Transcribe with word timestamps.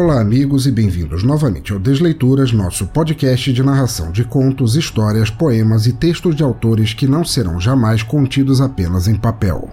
Olá, 0.00 0.20
amigos, 0.20 0.64
e 0.64 0.70
bem-vindos 0.70 1.24
novamente 1.24 1.72
ao 1.72 1.78
Desleituras, 1.80 2.52
nosso 2.52 2.86
podcast 2.86 3.52
de 3.52 3.64
narração 3.64 4.12
de 4.12 4.22
contos, 4.22 4.76
histórias, 4.76 5.28
poemas 5.28 5.88
e 5.88 5.92
textos 5.92 6.36
de 6.36 6.42
autores 6.44 6.94
que 6.94 7.04
não 7.04 7.24
serão 7.24 7.58
jamais 7.58 8.04
contidos 8.04 8.60
apenas 8.60 9.08
em 9.08 9.16
papel. 9.16 9.68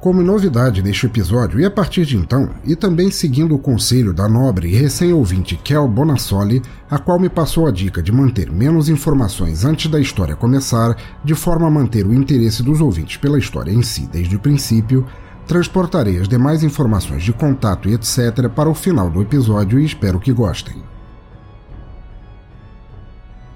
Como 0.00 0.20
novidade 0.20 0.82
neste 0.82 1.06
episódio, 1.06 1.60
e 1.60 1.64
a 1.64 1.70
partir 1.70 2.04
de 2.04 2.16
então, 2.16 2.50
e 2.64 2.74
também 2.74 3.08
seguindo 3.08 3.54
o 3.54 3.58
conselho 3.60 4.12
da 4.12 4.28
nobre 4.28 4.68
e 4.68 4.74
recém-ouvinte 4.74 5.54
Kel 5.54 5.86
Bonassoli, 5.86 6.60
a 6.90 6.98
qual 6.98 7.20
me 7.20 7.28
passou 7.28 7.68
a 7.68 7.70
dica 7.70 8.02
de 8.02 8.10
manter 8.10 8.50
menos 8.50 8.88
informações 8.88 9.64
antes 9.64 9.88
da 9.88 10.00
história 10.00 10.34
começar, 10.34 10.96
de 11.24 11.36
forma 11.36 11.68
a 11.68 11.70
manter 11.70 12.04
o 12.04 12.12
interesse 12.12 12.64
dos 12.64 12.80
ouvintes 12.80 13.16
pela 13.18 13.38
história 13.38 13.70
em 13.70 13.80
si 13.80 14.08
desde 14.12 14.34
o 14.34 14.40
princípio, 14.40 15.06
Transportarei 15.52 16.18
as 16.18 16.26
demais 16.26 16.62
informações 16.62 17.22
de 17.22 17.30
contato 17.30 17.86
e 17.86 17.92
etc. 17.92 18.48
para 18.48 18.70
o 18.70 18.74
final 18.74 19.10
do 19.10 19.20
episódio 19.20 19.78
e 19.78 19.84
espero 19.84 20.18
que 20.18 20.32
gostem. 20.32 20.82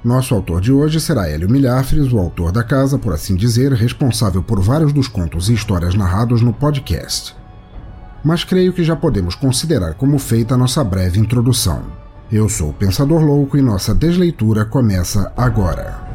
Nosso 0.05 0.35
autor 0.35 0.61
de 0.61 0.71
hoje 0.71 1.01
será 1.01 1.27
Hélio 1.27 1.49
Milhafres, 1.49 2.13
o 2.13 2.19
autor 2.19 2.53
da 2.53 2.63
casa, 2.63 2.99
por 2.99 3.15
assim 3.15 3.35
dizer, 3.35 3.73
responsável 3.73 4.43
por 4.43 4.61
vários 4.61 4.93
dos 4.93 5.09
contos 5.09 5.49
e 5.49 5.55
histórias 5.55 5.95
narrados 5.95 6.43
no 6.43 6.53
podcast. 6.53 7.35
Mas 8.23 8.45
creio 8.45 8.75
que 8.75 8.85
já 8.85 8.95
podemos 8.95 9.35
considerar 9.35 9.95
como 9.95 10.19
feita 10.19 10.53
a 10.53 10.59
nossa 10.59 10.85
breve 10.85 11.19
introdução. 11.19 11.83
Eu 12.31 12.47
sou 12.47 12.69
o 12.69 12.75
Pensador 12.75 13.23
Louco 13.23 13.57
e 13.57 13.63
nossa 13.63 13.95
desleitura 13.95 14.67
começa 14.67 15.33
agora. 15.35 16.06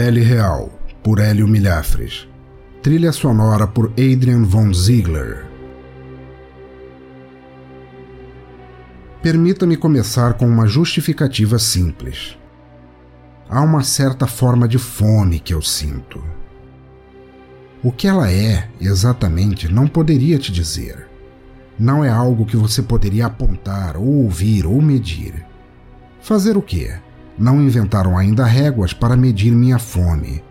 Pele 0.00 0.22
Real, 0.22 0.72
por 1.02 1.18
Hélio 1.18 1.46
Milhafres. 1.46 2.26
Trilha 2.82 3.12
sonora 3.12 3.66
por 3.66 3.92
Adrian 3.98 4.44
von 4.44 4.72
Ziegler. 4.72 5.44
Permita-me 9.22 9.76
começar 9.76 10.38
com 10.38 10.48
uma 10.48 10.66
justificativa 10.66 11.58
simples. 11.58 12.38
Há 13.46 13.60
uma 13.60 13.82
certa 13.82 14.26
forma 14.26 14.66
de 14.66 14.78
fome 14.78 15.38
que 15.38 15.52
eu 15.52 15.60
sinto. 15.60 16.24
O 17.82 17.92
que 17.92 18.08
ela 18.08 18.32
é, 18.32 18.70
exatamente, 18.80 19.70
não 19.70 19.86
poderia 19.86 20.38
te 20.38 20.50
dizer. 20.50 21.06
Não 21.78 22.02
é 22.02 22.08
algo 22.08 22.46
que 22.46 22.56
você 22.56 22.80
poderia 22.80 23.26
apontar, 23.26 23.98
ou 23.98 24.24
ouvir, 24.24 24.64
ou 24.64 24.80
medir. 24.80 25.44
Fazer 26.22 26.56
o 26.56 26.62
quê? 26.62 26.98
Não 27.40 27.60
inventaram 27.62 28.18
ainda 28.18 28.44
réguas 28.44 28.92
para 28.92 29.16
medir 29.16 29.50
minha 29.52 29.78
fome, 29.78 30.44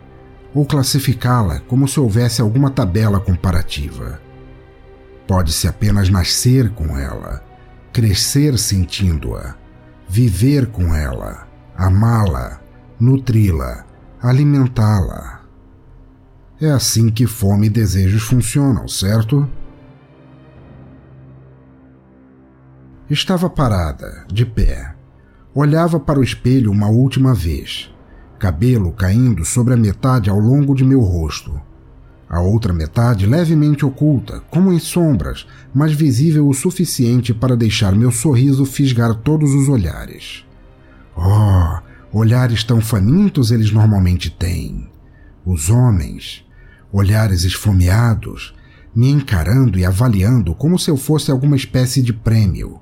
ou 0.55 0.65
classificá-la 0.65 1.59
como 1.59 1.87
se 1.87 1.99
houvesse 1.99 2.41
alguma 2.41 2.71
tabela 2.71 3.19
comparativa. 3.19 4.19
Pode-se 5.27 5.67
apenas 5.67 6.09
nascer 6.09 6.71
com 6.71 6.97
ela, 6.97 7.43
crescer 7.93 8.57
sentindo-a, 8.57 9.53
viver 10.07 10.71
com 10.71 10.95
ela, 10.95 11.47
amá-la, 11.77 12.59
nutri-la, 12.99 13.85
alimentá-la. 14.19 15.41
É 16.59 16.71
assim 16.71 17.11
que 17.11 17.27
fome 17.27 17.67
e 17.67 17.69
desejos 17.69 18.23
funcionam, 18.23 18.87
certo? 18.87 19.47
Estava 23.07 23.47
parada, 23.47 24.25
de 24.27 24.45
pé, 24.45 24.98
Olhava 25.61 25.99
para 25.99 26.17
o 26.17 26.23
espelho 26.23 26.71
uma 26.71 26.87
última 26.87 27.33
vez, 27.33 27.93
cabelo 28.39 28.93
caindo 28.93 29.43
sobre 29.43 29.73
a 29.73 29.77
metade 29.77 30.29
ao 30.29 30.39
longo 30.39 30.73
de 30.73 30.85
meu 30.85 31.01
rosto. 31.01 31.59
A 32.29 32.39
outra 32.39 32.71
metade 32.71 33.25
levemente 33.25 33.85
oculta, 33.85 34.41
como 34.49 34.71
em 34.71 34.79
sombras, 34.79 35.45
mas 35.73 35.91
visível 35.91 36.47
o 36.47 36.53
suficiente 36.53 37.33
para 37.33 37.57
deixar 37.57 37.93
meu 37.93 38.09
sorriso 38.09 38.63
fisgar 38.63 39.13
todos 39.15 39.53
os 39.53 39.67
olhares. 39.67 40.45
Oh, 41.13 42.17
olhares 42.17 42.63
tão 42.63 42.79
famintos 42.79 43.51
eles 43.51 43.69
normalmente 43.69 44.29
têm. 44.29 44.89
Os 45.45 45.69
homens, 45.69 46.41
olhares 46.89 47.43
esfomeados, 47.43 48.55
me 48.95 49.09
encarando 49.09 49.77
e 49.77 49.85
avaliando 49.85 50.55
como 50.55 50.79
se 50.79 50.89
eu 50.89 50.95
fosse 50.95 51.29
alguma 51.29 51.57
espécie 51.57 52.01
de 52.01 52.13
prêmio. 52.13 52.79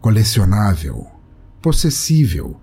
Colecionável 0.00 1.18
possessível, 1.60 2.60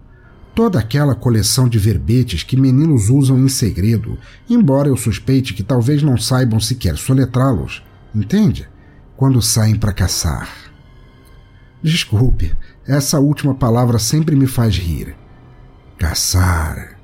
toda 0.56 0.80
aquela 0.80 1.14
coleção 1.14 1.70
de 1.70 1.78
verbetes 1.78 2.44
que 2.44 2.58
meninos 2.58 3.10
usam 3.10 3.38
em 3.38 3.48
segredo, 3.48 4.18
embora 4.50 4.88
eu 4.88 4.98
suspeite 4.98 5.54
que 5.54 5.64
talvez 5.64 6.02
não 6.02 6.18
saibam 6.18 6.60
sequer 6.60 6.98
soletrá-los, 6.98 7.84
entende? 8.14 8.68
Quando 9.16 9.42
saem 9.42 9.76
para 9.76 9.94
caçar. 9.94 10.50
Desculpe, 11.82 12.56
essa 12.88 13.20
última 13.20 13.54
palavra 13.54 14.00
sempre 14.00 14.36
me 14.36 14.48
faz 14.48 14.76
rir. 14.76 15.16
Caçar. 15.98 16.98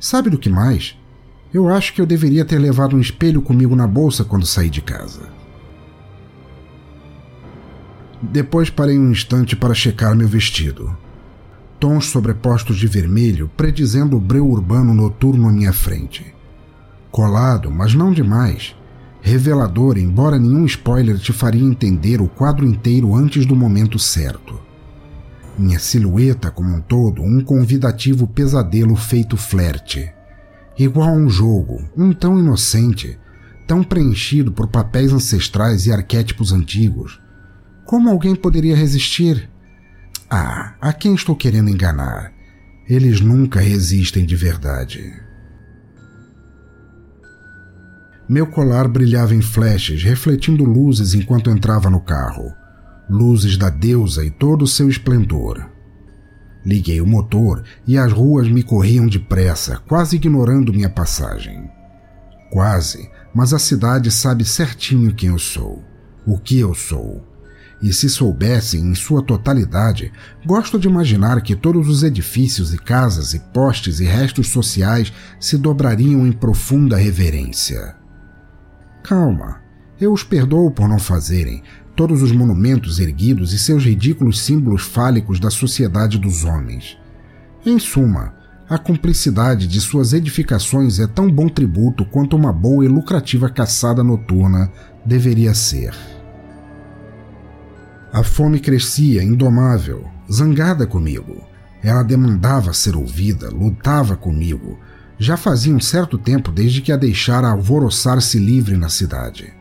Sabe 0.00 0.30
do 0.30 0.38
que 0.38 0.48
mais? 0.48 0.96
Eu 1.52 1.68
acho 1.68 1.92
que 1.92 2.00
eu 2.00 2.06
deveria 2.06 2.44
ter 2.44 2.58
levado 2.58 2.96
um 2.96 3.00
espelho 3.00 3.42
comigo 3.42 3.76
na 3.76 3.86
bolsa 3.86 4.24
quando 4.24 4.46
saí 4.46 4.70
de 4.70 4.80
casa. 4.80 5.35
Depois 8.32 8.68
parei 8.68 8.98
um 8.98 9.10
instante 9.10 9.54
para 9.54 9.74
checar 9.74 10.16
meu 10.16 10.26
vestido. 10.26 10.96
Tons 11.78 12.06
sobrepostos 12.06 12.76
de 12.76 12.86
vermelho, 12.86 13.50
predizendo 13.56 14.16
o 14.16 14.20
breu 14.20 14.46
urbano 14.48 14.92
noturno 14.92 15.48
à 15.48 15.52
minha 15.52 15.72
frente. 15.72 16.34
Colado, 17.10 17.70
mas 17.70 17.94
não 17.94 18.12
demais. 18.12 18.74
Revelador, 19.20 19.96
embora 19.96 20.38
nenhum 20.38 20.64
spoiler 20.66 21.18
te 21.18 21.32
faria 21.32 21.62
entender 21.62 22.20
o 22.20 22.28
quadro 22.28 22.66
inteiro 22.66 23.14
antes 23.14 23.46
do 23.46 23.54
momento 23.54 23.98
certo. 23.98 24.58
Minha 25.58 25.78
silhueta 25.78 26.50
como 26.50 26.74
um 26.74 26.80
todo, 26.80 27.22
um 27.22 27.40
convidativo 27.40 28.26
pesadelo 28.26 28.96
feito 28.96 29.36
flerte. 29.36 30.10
Igual 30.78 31.08
a 31.08 31.12
um 31.12 31.28
jogo, 31.28 31.82
um 31.96 32.12
tão 32.12 32.38
inocente, 32.38 33.18
tão 33.66 33.82
preenchido 33.82 34.52
por 34.52 34.66
papéis 34.66 35.12
ancestrais 35.12 35.86
e 35.86 35.92
arquétipos 35.92 36.52
antigos 36.52 37.24
como 37.86 38.10
alguém 38.10 38.34
poderia 38.34 38.74
resistir? 38.74 39.48
Ah, 40.28 40.74
a 40.80 40.92
quem 40.92 41.14
estou 41.14 41.36
querendo 41.36 41.70
enganar? 41.70 42.32
Eles 42.88 43.20
nunca 43.20 43.60
resistem 43.60 44.26
de 44.26 44.34
verdade. 44.34 45.14
Meu 48.28 48.48
colar 48.48 48.88
brilhava 48.88 49.36
em 49.36 49.40
flashes, 49.40 50.02
refletindo 50.02 50.64
luzes 50.64 51.14
enquanto 51.14 51.48
entrava 51.48 51.88
no 51.88 52.00
carro. 52.00 52.52
Luzes 53.08 53.56
da 53.56 53.70
deusa 53.70 54.24
e 54.24 54.30
todo 54.32 54.62
o 54.62 54.66
seu 54.66 54.88
esplendor. 54.88 55.64
Liguei 56.64 57.00
o 57.00 57.06
motor 57.06 57.62
e 57.86 57.96
as 57.96 58.12
ruas 58.12 58.48
me 58.48 58.64
corriam 58.64 59.06
depressa, 59.06 59.80
quase 59.86 60.16
ignorando 60.16 60.74
minha 60.74 60.90
passagem. 60.90 61.70
Quase, 62.50 63.08
mas 63.32 63.52
a 63.52 63.60
cidade 63.60 64.10
sabe 64.10 64.44
certinho 64.44 65.14
quem 65.14 65.28
eu 65.28 65.38
sou, 65.38 65.84
o 66.26 66.36
que 66.36 66.58
eu 66.58 66.74
sou 66.74 67.35
e 67.80 67.92
se 67.92 68.08
soubessem 68.08 68.80
em 68.80 68.94
sua 68.94 69.22
totalidade, 69.22 70.12
gosto 70.44 70.78
de 70.78 70.88
imaginar 70.88 71.40
que 71.42 71.54
todos 71.54 71.88
os 71.88 72.02
edifícios 72.02 72.72
e 72.72 72.78
casas 72.78 73.34
e 73.34 73.38
postes 73.38 74.00
e 74.00 74.04
restos 74.04 74.48
sociais 74.48 75.12
se 75.38 75.58
dobrariam 75.58 76.26
em 76.26 76.32
profunda 76.32 76.96
reverência. 76.96 77.96
Calma, 79.02 79.60
Eu 79.98 80.12
os 80.12 80.22
perdoo 80.22 80.70
por 80.70 80.86
não 80.86 80.98
fazerem 80.98 81.62
todos 81.96 82.22
os 82.22 82.30
monumentos 82.30 83.00
erguidos 83.00 83.54
e 83.54 83.58
seus 83.58 83.82
ridículos 83.82 84.40
símbolos 84.40 84.82
fálicos 84.82 85.40
da 85.40 85.48
sociedade 85.48 86.18
dos 86.18 86.44
homens. 86.44 86.98
Em 87.64 87.78
suma, 87.78 88.34
a 88.68 88.76
cumplicidade 88.76 89.66
de 89.66 89.80
suas 89.80 90.12
edificações 90.12 90.98
é 90.98 91.06
tão 91.06 91.30
bom 91.30 91.48
tributo 91.48 92.04
quanto 92.04 92.36
uma 92.36 92.52
boa 92.52 92.84
e 92.84 92.88
lucrativa 92.88 93.48
caçada 93.48 94.04
noturna 94.04 94.70
deveria 95.04 95.54
ser. 95.54 96.15
A 98.16 98.22
fome 98.22 98.58
crescia, 98.58 99.22
indomável, 99.22 100.08
zangada 100.32 100.86
comigo. 100.86 101.46
Ela 101.82 102.02
demandava 102.02 102.72
ser 102.72 102.96
ouvida, 102.96 103.50
lutava 103.50 104.16
comigo. 104.16 104.80
Já 105.18 105.36
fazia 105.36 105.74
um 105.74 105.80
certo 105.80 106.16
tempo 106.16 106.50
desde 106.50 106.80
que 106.80 106.90
a 106.90 106.96
deixara 106.96 107.50
alvoroçar-se 107.50 108.38
livre 108.38 108.74
na 108.74 108.88
cidade. 108.88 109.52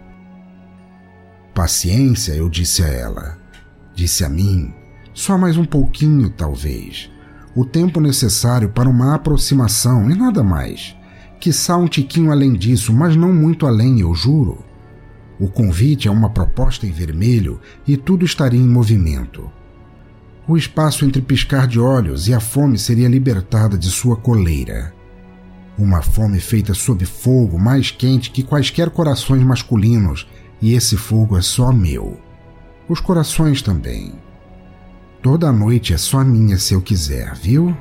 Paciência, 1.54 2.32
eu 2.32 2.50
disse 2.50 2.82
a 2.82 2.88
ela. 2.88 3.38
Disse 3.94 4.24
a 4.24 4.30
mim, 4.30 4.74
só 5.14 5.38
mais 5.38 5.58
um 5.58 5.66
pouquinho, 5.66 6.30
talvez. 6.30 7.12
O 7.54 7.66
tempo 7.66 8.00
necessário 8.00 8.70
para 8.70 8.88
uma 8.88 9.16
aproximação 9.16 10.10
e 10.10 10.16
nada 10.16 10.42
mais. 10.42 10.96
Quiçá 11.42 11.76
um 11.76 11.90
tiquinho 11.90 12.32
além 12.32 12.54
disso, 12.54 12.94
mas 12.94 13.18
não 13.18 13.34
muito 13.34 13.68
além, 13.68 14.00
eu 14.00 14.16
juro. 14.16 14.65
O 15.40 15.48
convite 15.48 16.08
é 16.08 16.12
uma 16.12 16.30
proposta 16.30 16.88
em 16.88 16.92
vermelho 16.92 17.60
e 17.86 17.98
tudo 17.98 18.24
estaria 18.24 18.60
em 18.60 18.68
movimento. 18.68 19.52
O 20.48 20.56
espaço 20.56 21.04
entre 21.04 21.22
piscar 21.22 21.68
de 21.68 21.80
olhos 21.80 22.28
e 22.28 22.34
a 22.34 22.40
fome 22.40 22.78
seria 22.78 23.10
libertada 23.10 23.78
de 23.78 23.90
sua 23.90 24.16
coleira. 24.16 24.94
Uma 25.78 26.02
fome 26.02 26.40
feita 26.40 26.74
sob 26.74 27.06
fogo 27.06 27.60
mais 27.60 27.92
quente 27.92 28.32
que 28.32 28.44
quaisquer 28.44 28.90
corações 28.90 29.44
masculinos 29.44 30.26
e 30.62 30.74
esse 30.74 30.96
fogo 30.96 31.38
é 31.38 31.42
só 31.42 31.72
meu. 31.72 32.18
Os 32.88 33.02
corações 33.02 33.62
também. 33.62 34.14
Toda 35.22 35.50
a 35.50 35.52
noite 35.52 35.94
é 35.94 35.98
só 35.98 36.24
minha 36.24 36.58
se 36.58 36.74
eu 36.74 36.82
quiser, 36.82 37.34
viu? 37.36 37.76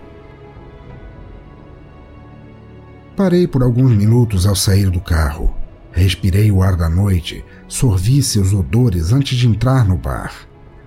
Parei 3.14 3.46
por 3.46 3.62
alguns 3.62 3.92
minutos 3.92 4.44
ao 4.44 4.56
sair 4.56 4.90
do 4.90 5.00
carro. 5.00 5.54
Respirei 5.94 6.50
o 6.50 6.61
ar 6.61 6.75
da 6.75 6.88
noite, 6.88 7.44
sorvi 7.69 8.20
seus 8.20 8.52
odores 8.52 9.12
antes 9.12 9.38
de 9.38 9.46
entrar 9.46 9.87
no 9.87 9.96
bar. 9.96 10.32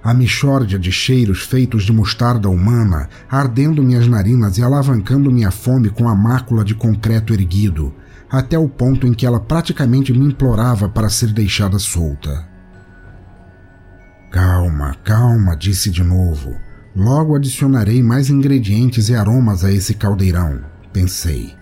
A 0.04 0.14
mixórdia 0.14 0.78
de 0.78 0.92
cheiros 0.92 1.44
feitos 1.44 1.84
de 1.84 1.94
mostarda 1.94 2.50
humana 2.50 3.08
ardendo 3.30 3.82
minhas 3.82 4.06
narinas 4.06 4.58
e 4.58 4.64
alavancando 4.64 5.32
minha 5.32 5.50
fome 5.50 5.90
com 5.90 6.10
a 6.10 6.16
mácula 6.16 6.64
de 6.64 6.76
concreto 6.76 7.34
erguido, 7.34 7.96
até 8.30 8.60
o 8.60 8.68
ponto 8.68 9.08
em 9.08 9.14
que 9.14 9.26
ela 9.26 9.40
praticamente 9.40 10.12
me 10.12 10.26
implorava 10.26 10.90
para 10.90 11.10
ser 11.10 11.32
deixada 11.32 11.80
solta. 11.80 12.46
Calma, 14.30 14.94
calma, 15.06 15.56
disse 15.56 15.90
de 15.90 16.04
novo. 16.04 16.54
Logo 16.94 17.34
adicionarei 17.34 18.04
mais 18.04 18.30
ingredientes 18.30 19.08
e 19.08 19.16
aromas 19.16 19.64
a 19.64 19.72
esse 19.72 19.94
caldeirão, 19.94 20.60
pensei. 20.92 21.56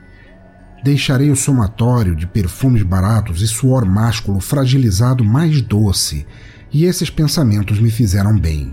Deixarei 0.86 1.32
o 1.32 1.36
somatório 1.36 2.16
de 2.16 2.28
perfumes 2.28 2.84
baratos 2.84 3.42
e 3.42 3.48
suor 3.48 3.84
másculo 3.86 4.40
fragilizado 4.40 5.26
mais 5.26 5.60
doce, 5.60 6.28
e 6.72 6.86
esses 6.86 7.10
pensamentos 7.10 7.80
me 7.80 7.90
fizeram 7.90 8.38
bem. 8.38 8.72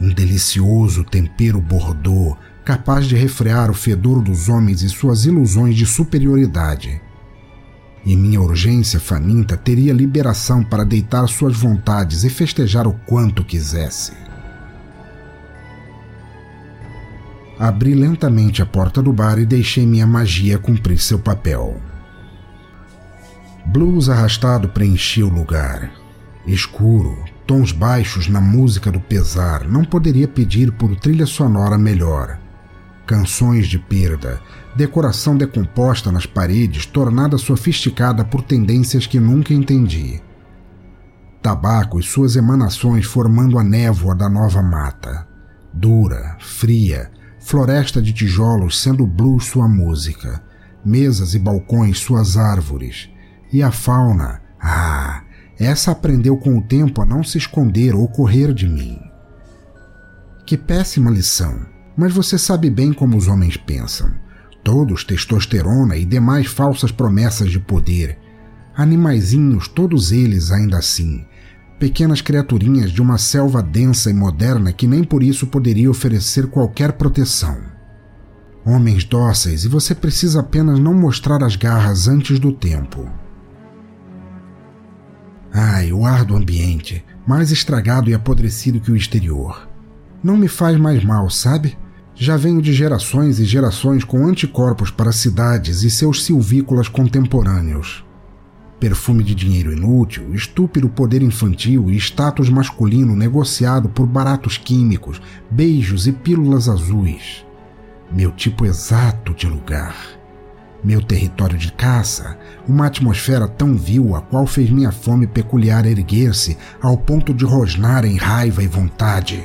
Um 0.00 0.10
delicioso 0.14 1.02
tempero 1.02 1.60
bordô 1.60 2.36
capaz 2.64 3.06
de 3.06 3.16
refrear 3.16 3.68
o 3.68 3.74
fedor 3.74 4.22
dos 4.22 4.48
homens 4.48 4.82
e 4.82 4.88
suas 4.88 5.24
ilusões 5.24 5.74
de 5.74 5.86
superioridade. 5.86 7.00
E 8.06 8.14
minha 8.14 8.40
urgência 8.40 9.00
faminta 9.00 9.56
teria 9.56 9.92
liberação 9.92 10.62
para 10.62 10.84
deitar 10.84 11.26
suas 11.26 11.56
vontades 11.56 12.22
e 12.22 12.30
festejar 12.30 12.86
o 12.86 12.92
quanto 12.92 13.42
quisesse. 13.42 14.12
Abri 17.58 17.94
lentamente 17.94 18.62
a 18.62 18.66
porta 18.66 19.02
do 19.02 19.12
bar 19.12 19.38
e 19.38 19.44
deixei 19.44 19.86
minha 19.86 20.06
magia 20.06 20.58
cumprir 20.58 20.98
seu 20.98 21.18
papel. 21.18 21.80
Blues 23.66 24.08
arrastado 24.08 24.68
preenchia 24.68 25.26
o 25.26 25.30
lugar. 25.30 25.90
Escuro, 26.46 27.24
tons 27.46 27.72
baixos 27.72 28.28
na 28.28 28.40
música 28.40 28.90
do 28.90 29.00
pesar, 29.00 29.68
não 29.68 29.84
poderia 29.84 30.28
pedir 30.28 30.72
por 30.72 30.94
trilha 30.96 31.26
sonora 31.26 31.76
melhor 31.76 32.38
canções 33.08 33.66
de 33.66 33.78
perda, 33.78 34.38
decoração 34.76 35.34
decomposta 35.34 36.12
nas 36.12 36.26
paredes, 36.26 36.84
tornada 36.84 37.38
sofisticada 37.38 38.22
por 38.22 38.42
tendências 38.42 39.06
que 39.06 39.18
nunca 39.18 39.54
entendi. 39.54 40.20
Tabaco 41.40 41.98
e 41.98 42.02
suas 42.02 42.36
emanações 42.36 43.06
formando 43.06 43.58
a 43.58 43.64
névoa 43.64 44.14
da 44.14 44.28
nova 44.28 44.62
mata. 44.62 45.26
Dura, 45.72 46.36
fria, 46.38 47.10
floresta 47.48 48.02
de 48.02 48.12
tijolos 48.12 48.82
sendo 48.82 49.06
blues 49.06 49.46
sua 49.46 49.66
música, 49.66 50.42
mesas 50.84 51.34
e 51.34 51.38
balcões 51.38 51.98
suas 51.98 52.36
árvores. 52.36 53.08
E 53.50 53.62
a 53.62 53.72
fauna, 53.72 54.42
ah, 54.60 55.22
essa 55.58 55.92
aprendeu 55.92 56.36
com 56.36 56.58
o 56.58 56.62
tempo 56.62 57.00
a 57.00 57.06
não 57.06 57.24
se 57.24 57.38
esconder 57.38 57.94
ou 57.94 58.06
correr 58.06 58.52
de 58.52 58.68
mim. 58.68 59.00
Que 60.44 60.58
péssima 60.58 61.10
lição! 61.10 61.58
Mas 61.96 62.12
você 62.12 62.36
sabe 62.36 62.68
bem 62.68 62.92
como 62.92 63.16
os 63.16 63.28
homens 63.28 63.56
pensam. 63.56 64.12
Todos 64.62 65.02
testosterona 65.02 65.96
e 65.96 66.04
demais 66.04 66.48
falsas 66.48 66.92
promessas 66.92 67.50
de 67.50 67.58
poder. 67.58 68.18
Animaizinhos, 68.76 69.68
todos 69.68 70.12
eles 70.12 70.52
ainda 70.52 70.76
assim. 70.76 71.24
Pequenas 71.78 72.20
criaturinhas 72.20 72.90
de 72.90 73.00
uma 73.00 73.18
selva 73.18 73.62
densa 73.62 74.10
e 74.10 74.14
moderna 74.14 74.72
que 74.72 74.86
nem 74.86 75.04
por 75.04 75.22
isso 75.22 75.46
poderia 75.46 75.90
oferecer 75.90 76.48
qualquer 76.48 76.92
proteção. 76.92 77.56
Homens 78.64 79.04
dóceis 79.04 79.64
e 79.64 79.68
você 79.68 79.94
precisa 79.94 80.40
apenas 80.40 80.78
não 80.78 80.92
mostrar 80.92 81.42
as 81.42 81.56
garras 81.56 82.08
antes 82.08 82.38
do 82.38 82.52
tempo. 82.52 83.08
Ai, 85.52 85.92
o 85.92 86.04
ar 86.04 86.24
do 86.24 86.36
ambiente, 86.36 87.04
mais 87.26 87.50
estragado 87.50 88.10
e 88.10 88.14
apodrecido 88.14 88.80
que 88.80 88.90
o 88.90 88.96
exterior. 88.96 89.68
Não 90.22 90.36
me 90.36 90.48
faz 90.48 90.76
mais 90.76 91.04
mal, 91.04 91.30
sabe? 91.30 91.76
já 92.20 92.36
venho 92.36 92.60
de 92.60 92.72
gerações 92.72 93.38
e 93.38 93.44
gerações 93.44 94.02
com 94.02 94.26
anticorpos 94.26 94.90
para 94.90 95.12
cidades 95.12 95.84
e 95.84 95.90
seus 95.90 96.24
silvícolas 96.24 96.88
contemporâneos. 96.88 98.04
Perfume 98.80 99.24
de 99.24 99.34
dinheiro 99.34 99.72
inútil, 99.72 100.32
estúpido 100.32 100.88
poder 100.88 101.20
infantil 101.20 101.90
e 101.90 101.96
status 101.96 102.48
masculino 102.48 103.16
negociado 103.16 103.88
por 103.88 104.06
baratos 104.06 104.56
químicos, 104.56 105.20
beijos 105.50 106.06
e 106.06 106.12
pílulas 106.12 106.68
azuis. 106.68 107.44
Meu 108.10 108.30
tipo 108.30 108.64
exato 108.64 109.34
de 109.34 109.48
lugar. 109.48 109.96
Meu 110.82 111.02
território 111.02 111.58
de 111.58 111.72
caça, 111.72 112.38
uma 112.68 112.86
atmosfera 112.86 113.48
tão 113.48 113.74
vil 113.74 114.14
a 114.14 114.20
qual 114.20 114.46
fez 114.46 114.70
minha 114.70 114.92
fome 114.92 115.26
peculiar 115.26 115.84
erguer-se 115.84 116.56
ao 116.80 116.96
ponto 116.96 117.34
de 117.34 117.44
rosnar 117.44 118.04
em 118.04 118.16
raiva 118.16 118.62
e 118.62 118.68
vontade. 118.68 119.44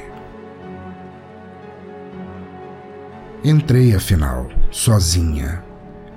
Entrei, 3.43 3.95
afinal, 3.95 4.47
sozinha. 4.69 5.73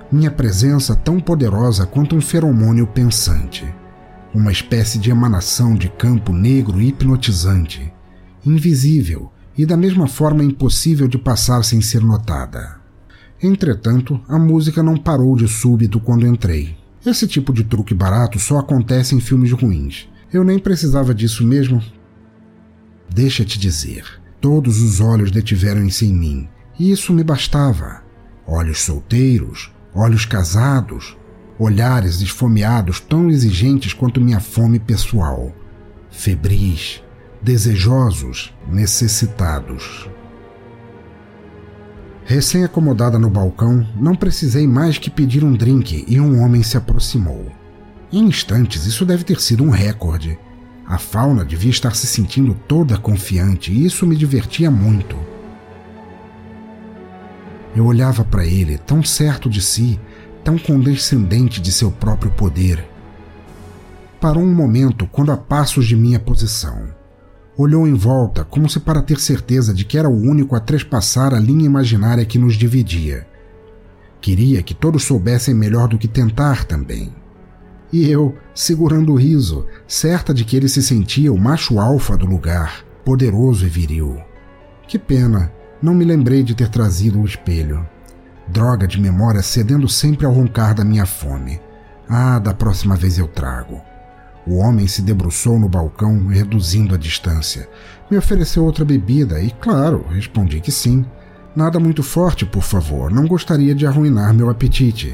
Minha 0.09 0.31
presença 0.31 0.95
tão 0.95 1.19
poderosa 1.19 1.85
quanto 1.85 2.15
um 2.15 2.21
feromônio 2.21 2.87
pensante. 2.87 3.65
Uma 4.33 4.53
espécie 4.53 4.97
de 4.97 5.09
emanação 5.09 5.75
de 5.75 5.89
campo 5.89 6.31
negro 6.31 6.81
hipnotizante, 6.81 7.93
invisível 8.45 9.29
e 9.57 9.65
da 9.65 9.75
mesma 9.75 10.07
forma 10.07 10.45
impossível 10.45 11.09
de 11.09 11.17
passar 11.17 11.61
sem 11.63 11.81
ser 11.81 12.01
notada. 12.01 12.79
Entretanto, 13.43 14.21
a 14.29 14.39
música 14.39 14.81
não 14.81 14.95
parou 14.95 15.35
de 15.35 15.47
súbito 15.47 15.99
quando 15.99 16.25
entrei. 16.25 16.77
Esse 17.05 17.27
tipo 17.27 17.51
de 17.51 17.65
truque 17.65 17.93
barato 17.93 18.39
só 18.39 18.59
acontece 18.59 19.13
em 19.13 19.19
filmes 19.19 19.51
ruins. 19.51 20.07
Eu 20.31 20.41
nem 20.41 20.57
precisava 20.57 21.13
disso 21.13 21.45
mesmo. 21.45 21.83
Deixa-te 23.09 23.59
dizer, 23.59 24.05
todos 24.39 24.81
os 24.81 25.01
olhos 25.01 25.31
detiveram-se 25.31 26.05
em 26.05 26.13
mim, 26.13 26.49
e 26.79 26.91
isso 26.91 27.11
me 27.11 27.23
bastava. 27.23 28.03
Olhos 28.45 28.79
solteiros, 28.79 29.71
olhos 29.97 30.25
casados, 30.25 31.17
olhares 31.57 32.21
esfomeados 32.21 32.99
tão 32.99 33.29
exigentes 33.29 33.93
quanto 33.93 34.21
minha 34.21 34.39
fome 34.39 34.79
pessoal. 34.79 35.51
Febris, 36.11 37.01
desejosos, 37.41 38.53
necessitados. 38.69 40.07
Recém-acomodada 42.25 43.17
no 43.17 43.29
balcão, 43.29 43.87
não 43.95 44.13
precisei 44.13 44.67
mais 44.67 44.97
que 44.97 45.09
pedir 45.09 45.43
um 45.43 45.53
drink 45.53 46.05
e 46.07 46.19
um 46.19 46.41
homem 46.43 46.61
se 46.61 46.77
aproximou. 46.77 47.51
Em 48.11 48.25
instantes, 48.25 48.85
isso 48.85 49.05
deve 49.05 49.23
ter 49.23 49.39
sido 49.41 49.63
um 49.63 49.69
recorde. 49.69 50.37
A 50.85 50.97
fauna 50.97 51.43
devia 51.43 51.71
estar 51.71 51.95
se 51.95 52.05
sentindo 52.05 52.53
toda 52.67 52.97
confiante 52.97 53.71
e 53.71 53.85
isso 53.85 54.05
me 54.05 54.15
divertia 54.15 54.69
muito. 54.69 55.17
Eu 57.77 57.85
olhava 57.85 58.25
para 58.25 58.43
ele, 58.43 58.75
tão 58.75 59.03
certo 59.03 59.47
de 59.47 59.61
si, 59.61 59.99
tão 60.43 60.57
condescendente 60.57 61.61
de 61.61 61.71
seu 61.71 61.91
próprio 61.91 62.31
poder. 62.31 62.83
parou 64.19 64.41
um 64.41 64.51
momento 64.51 65.05
quando 65.05 65.31
a 65.31 65.37
passos 65.37 65.85
de 65.85 65.95
minha 65.95 66.19
posição. 66.19 66.87
Olhou 67.55 67.87
em 67.87 67.93
volta 67.93 68.43
como 68.43 68.67
se 68.67 68.79
para 68.79 69.03
ter 69.03 69.19
certeza 69.19 69.75
de 69.75 69.85
que 69.85 69.95
era 69.95 70.09
o 70.09 70.19
único 70.19 70.55
a 70.55 70.59
trespassar 70.59 71.35
a 71.35 71.39
linha 71.39 71.67
imaginária 71.67 72.25
que 72.25 72.39
nos 72.39 72.55
dividia. 72.55 73.27
Queria 74.19 74.63
que 74.63 74.73
todos 74.73 75.03
soubessem 75.03 75.53
melhor 75.53 75.87
do 75.87 75.99
que 75.99 76.07
tentar 76.07 76.65
também. 76.65 77.13
E 77.93 78.09
eu, 78.09 78.35
segurando 78.55 79.13
o 79.13 79.17
riso, 79.17 79.67
certa 79.87 80.33
de 80.33 80.43
que 80.43 80.57
ele 80.57 80.67
se 80.67 80.81
sentia 80.81 81.31
o 81.31 81.37
macho 81.37 81.79
alfa 81.79 82.17
do 82.17 82.25
lugar, 82.25 82.83
poderoso 83.05 83.67
e 83.67 83.69
viril. 83.69 84.17
Que 84.87 84.97
pena, 84.97 85.51
não 85.81 85.93
me 85.93 86.03
lembrei 86.03 86.43
de 86.43 86.55
ter 86.55 86.69
trazido 86.69 87.19
o 87.19 87.25
espelho. 87.25 87.87
Droga 88.47 88.87
de 88.87 88.99
memória 88.99 89.41
cedendo 89.41 89.87
sempre 89.87 90.25
ao 90.25 90.33
roncar 90.33 90.73
da 90.73 90.83
minha 90.83 91.05
fome. 91.05 91.59
Ah, 92.09 92.39
da 92.39 92.53
próxima 92.53 92.95
vez 92.95 93.17
eu 93.17 93.27
trago. 93.27 93.81
O 94.47 94.55
homem 94.55 94.87
se 94.87 95.01
debruçou 95.01 95.59
no 95.59 95.67
balcão, 95.67 96.27
reduzindo 96.27 96.95
a 96.95 96.97
distância. 96.97 97.67
Me 98.09 98.17
ofereceu 98.17 98.63
outra 98.63 98.85
bebida 98.85 99.41
e, 99.41 99.51
claro, 99.51 100.05
respondi 100.09 100.61
que 100.61 100.71
sim. 100.71 101.05
Nada 101.53 101.79
muito 101.79 102.01
forte, 102.01 102.45
por 102.45 102.63
favor, 102.63 103.11
não 103.11 103.27
gostaria 103.27 103.75
de 103.75 103.85
arruinar 103.85 104.33
meu 104.33 104.49
apetite. 104.49 105.13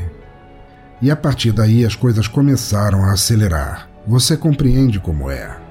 E 1.01 1.09
a 1.09 1.15
partir 1.15 1.51
daí 1.51 1.83
as 1.83 1.95
coisas 1.95 2.27
começaram 2.27 3.03
a 3.03 3.13
acelerar. 3.13 3.89
Você 4.05 4.37
compreende 4.37 4.99
como 4.99 5.31
é. 5.31 5.62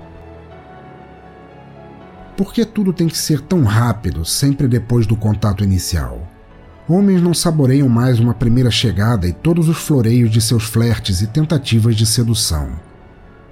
Por 2.37 2.53
que 2.53 2.65
tudo 2.65 2.93
tem 2.93 3.09
que 3.09 3.19
ser 3.19 3.41
tão 3.41 3.63
rápido, 3.63 4.25
sempre 4.25 4.67
depois 4.67 5.07
do 5.07 5.15
contato 5.15 5.63
inicial? 5.63 6.27
Homens 6.89 7.21
não 7.21 7.35
saboreiam 7.35 7.89
mais 7.89 8.19
uma 8.19 8.33
primeira 8.33 8.71
chegada 8.71 9.29
e 9.29 9.33
todos 9.33 9.69
os 9.69 9.77
floreios 9.77 10.31
de 10.31 10.41
seus 10.41 10.65
flertes 10.65 11.21
e 11.21 11.27
tentativas 11.27 11.95
de 11.95 12.07
sedução. 12.07 12.71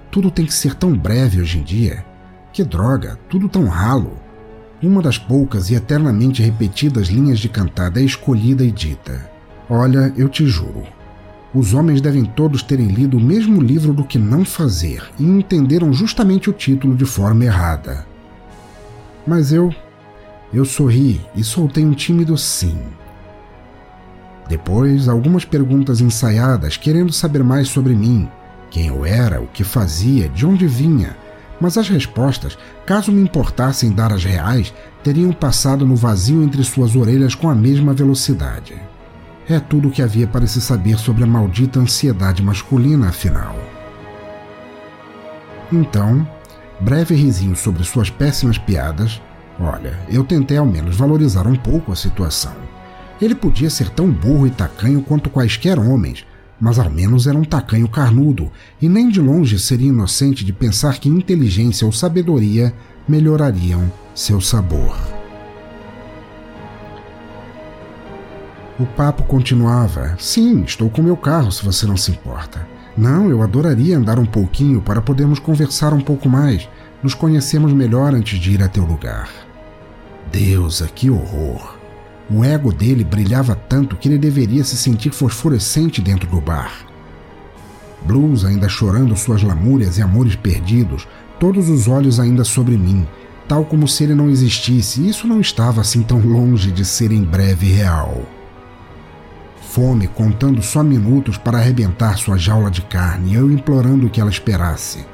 Tudo 0.09 0.31
tem 0.31 0.45
que 0.45 0.53
ser 0.53 0.73
tão 0.73 0.97
breve 0.97 1.39
hoje 1.39 1.59
em 1.59 1.63
dia. 1.63 2.03
Que 2.51 2.63
droga, 2.63 3.17
tudo 3.29 3.47
tão 3.47 3.67
ralo. 3.67 4.17
Uma 4.81 5.01
das 5.01 5.17
poucas 5.17 5.69
e 5.69 5.75
eternamente 5.75 6.41
repetidas 6.41 7.07
linhas 7.07 7.39
de 7.39 7.47
cantada 7.47 8.01
é 8.01 8.03
escolhida 8.03 8.63
e 8.65 8.71
dita: 8.71 9.29
Olha, 9.69 10.11
eu 10.17 10.27
te 10.27 10.45
juro. 10.47 10.83
Os 11.53 11.73
homens 11.73 12.01
devem 12.01 12.25
todos 12.25 12.63
terem 12.63 12.87
lido 12.87 13.17
o 13.17 13.21
mesmo 13.21 13.61
livro 13.61 13.93
do 13.93 14.03
que 14.03 14.17
não 14.17 14.43
fazer 14.43 15.03
e 15.19 15.23
entenderam 15.23 15.93
justamente 15.93 16.49
o 16.49 16.53
título 16.53 16.95
de 16.95 17.05
forma 17.05 17.45
errada. 17.45 18.10
Mas 19.25 19.51
eu. 19.51 19.73
Eu 20.53 20.65
sorri 20.65 21.21
e 21.35 21.43
soltei 21.43 21.85
um 21.85 21.93
tímido 21.93 22.37
sim. 22.37 22.77
Depois, 24.49 25.07
algumas 25.07 25.45
perguntas 25.45 26.01
ensaiadas 26.01 26.75
querendo 26.75 27.13
saber 27.13 27.43
mais 27.43 27.69
sobre 27.69 27.95
mim, 27.95 28.29
quem 28.69 28.87
eu 28.87 29.05
era, 29.05 29.39
o 29.41 29.47
que 29.47 29.63
fazia, 29.63 30.27
de 30.27 30.45
onde 30.45 30.67
vinha, 30.67 31.15
mas 31.59 31.77
as 31.77 31.87
respostas, 31.87 32.57
caso 32.85 33.11
me 33.11 33.21
importassem 33.21 33.91
dar 33.91 34.11
as 34.11 34.25
reais, 34.25 34.73
teriam 35.03 35.31
passado 35.31 35.85
no 35.85 35.95
vazio 35.95 36.43
entre 36.43 36.63
suas 36.63 36.95
orelhas 36.95 37.35
com 37.35 37.49
a 37.49 37.55
mesma 37.55 37.93
velocidade. 37.93 38.75
É 39.47 39.59
tudo 39.59 39.87
o 39.87 39.91
que 39.91 40.01
havia 40.01 40.27
para 40.27 40.47
se 40.47 40.59
saber 40.59 40.97
sobre 40.97 41.23
a 41.23 41.27
maldita 41.27 41.79
ansiedade 41.79 42.41
masculina, 42.41 43.09
afinal. 43.09 43.55
Então, 45.71 46.27
breve 46.81 47.15
risinho 47.15 47.55
sobre 47.55 47.83
suas 47.83 48.09
péssimas 48.09 48.57
piadas, 48.57 49.21
olha, 49.59 49.99
eu 50.09 50.23
tentei 50.23 50.57
ao 50.57 50.65
menos 50.65 50.95
valorizar 50.97 51.47
um 51.47 51.55
pouco 51.55 51.91
a 51.91 51.95
situação. 51.95 52.53
Ele 53.21 53.35
podia 53.35 53.69
ser 53.69 53.89
tão 53.89 54.09
burro 54.09 54.47
e 54.47 54.51
tacanho 54.51 55.01
quanto 55.03 55.29
quaisquer 55.29 55.77
homens, 55.77 56.25
mas 56.59 56.79
ao 56.79 56.89
menos 56.89 57.27
era 57.27 57.37
um 57.37 57.43
tacanho 57.43 57.87
carnudo, 57.87 58.51
e 58.81 58.89
nem 58.89 59.09
de 59.09 59.21
longe 59.21 59.59
seria 59.59 59.89
inocente 59.89 60.43
de 60.43 60.51
pensar 60.51 60.99
que 60.99 61.07
inteligência 61.07 61.85
ou 61.85 61.91
sabedoria 61.91 62.73
melhorariam 63.07 63.91
seu 64.15 64.41
sabor. 64.41 64.97
O 68.79 68.85
papo 68.85 69.21
continuava. 69.23 70.15
Sim, 70.19 70.63
estou 70.63 70.89
com 70.89 71.03
meu 71.03 71.15
carro, 71.15 71.51
se 71.51 71.63
você 71.63 71.85
não 71.85 71.95
se 71.95 72.09
importa. 72.09 72.67
Não, 72.97 73.29
eu 73.29 73.41
adoraria 73.41 73.97
andar 73.97 74.19
um 74.19 74.25
pouquinho 74.25 74.81
para 74.81 75.01
podermos 75.01 75.39
conversar 75.39 75.93
um 75.93 76.01
pouco 76.01 76.27
mais, 76.27 76.67
nos 77.01 77.13
conhecermos 77.13 77.73
melhor 77.73 78.13
antes 78.13 78.39
de 78.39 78.51
ir 78.51 78.61
a 78.61 78.67
teu 78.67 78.83
lugar. 78.83 79.29
Deusa, 80.31 80.87
que 80.87 81.09
horror! 81.09 81.77
O 82.29 82.43
ego 82.43 82.71
dele 82.71 83.03
brilhava 83.03 83.55
tanto 83.55 83.97
que 83.97 84.07
ele 84.07 84.17
deveria 84.17 84.63
se 84.63 84.77
sentir 84.77 85.11
fosforescente 85.11 86.01
dentro 86.01 86.29
do 86.29 86.39
bar. 86.39 86.85
Blues 88.05 88.45
ainda 88.45 88.69
chorando 88.69 89.15
suas 89.15 89.43
lamúrias 89.43 89.97
e 89.97 90.01
amores 90.01 90.35
perdidos, 90.35 91.07
todos 91.39 91.69
os 91.69 91.87
olhos 91.87 92.19
ainda 92.19 92.43
sobre 92.43 92.77
mim, 92.77 93.05
tal 93.47 93.65
como 93.65 93.87
se 93.87 94.03
ele 94.03 94.15
não 94.15 94.29
existisse, 94.29 95.01
e 95.01 95.09
isso 95.09 95.27
não 95.27 95.41
estava 95.41 95.81
assim 95.81 96.01
tão 96.03 96.19
longe 96.19 96.71
de 96.71 96.85
ser 96.85 97.11
em 97.11 97.23
breve 97.23 97.67
real. 97.67 98.23
Fome 99.71 100.07
contando 100.07 100.61
só 100.61 100.83
minutos 100.83 101.37
para 101.37 101.57
arrebentar 101.57 102.17
sua 102.17 102.37
jaula 102.37 102.69
de 102.69 102.81
carne, 102.81 103.35
eu 103.35 103.51
implorando 103.51 104.09
que 104.09 104.19
ela 104.19 104.29
esperasse. 104.29 105.05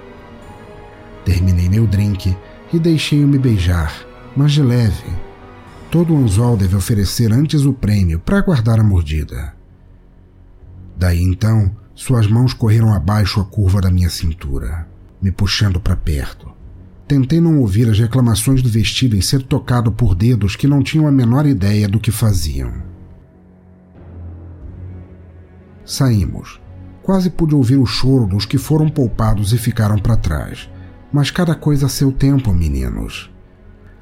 Terminei 1.23 1.69
meu 1.69 1.87
drink 1.87 2.35
e 2.73 2.79
deixei-o 2.79 3.27
me 3.27 3.37
beijar, 3.37 3.93
mas 4.35 4.51
de 4.51 4.61
leve, 4.61 5.27
Todo 5.89 6.17
anzol 6.17 6.57
deve 6.57 6.75
oferecer 6.75 7.31
antes 7.31 7.63
o 7.63 7.71
prêmio 7.71 8.19
para 8.19 8.41
guardar 8.41 8.77
a 8.77 8.83
mordida. 8.83 9.53
Daí 10.97 11.21
então, 11.21 11.71
suas 11.95 12.27
mãos 12.27 12.53
correram 12.53 12.93
abaixo 12.93 13.39
a 13.39 13.45
curva 13.45 13.79
da 13.79 13.89
minha 13.89 14.09
cintura, 14.09 14.85
me 15.21 15.31
puxando 15.31 15.79
para 15.79 15.95
perto. 15.95 16.51
Tentei 17.07 17.39
não 17.39 17.59
ouvir 17.59 17.89
as 17.89 17.97
reclamações 17.97 18.61
do 18.61 18.67
vestido 18.67 19.15
em 19.15 19.21
ser 19.21 19.43
tocado 19.43 19.89
por 19.89 20.13
dedos 20.13 20.57
que 20.57 20.67
não 20.67 20.83
tinham 20.83 21.07
a 21.07 21.11
menor 21.11 21.45
ideia 21.45 21.87
do 21.87 22.01
que 22.01 22.11
faziam. 22.11 22.73
Saímos. 25.87 26.59
Quase 27.01 27.29
pude 27.29 27.55
ouvir 27.55 27.77
o 27.77 27.85
choro 27.85 28.27
dos 28.27 28.45
que 28.45 28.57
foram 28.57 28.89
poupados 28.89 29.53
e 29.53 29.57
ficaram 29.57 29.97
para 29.97 30.17
trás. 30.17 30.69
Mas 31.13 31.31
cada 31.31 31.55
coisa 31.55 31.85
a 31.85 31.89
seu 31.89 32.11
tempo, 32.11 32.53
meninos. 32.53 33.31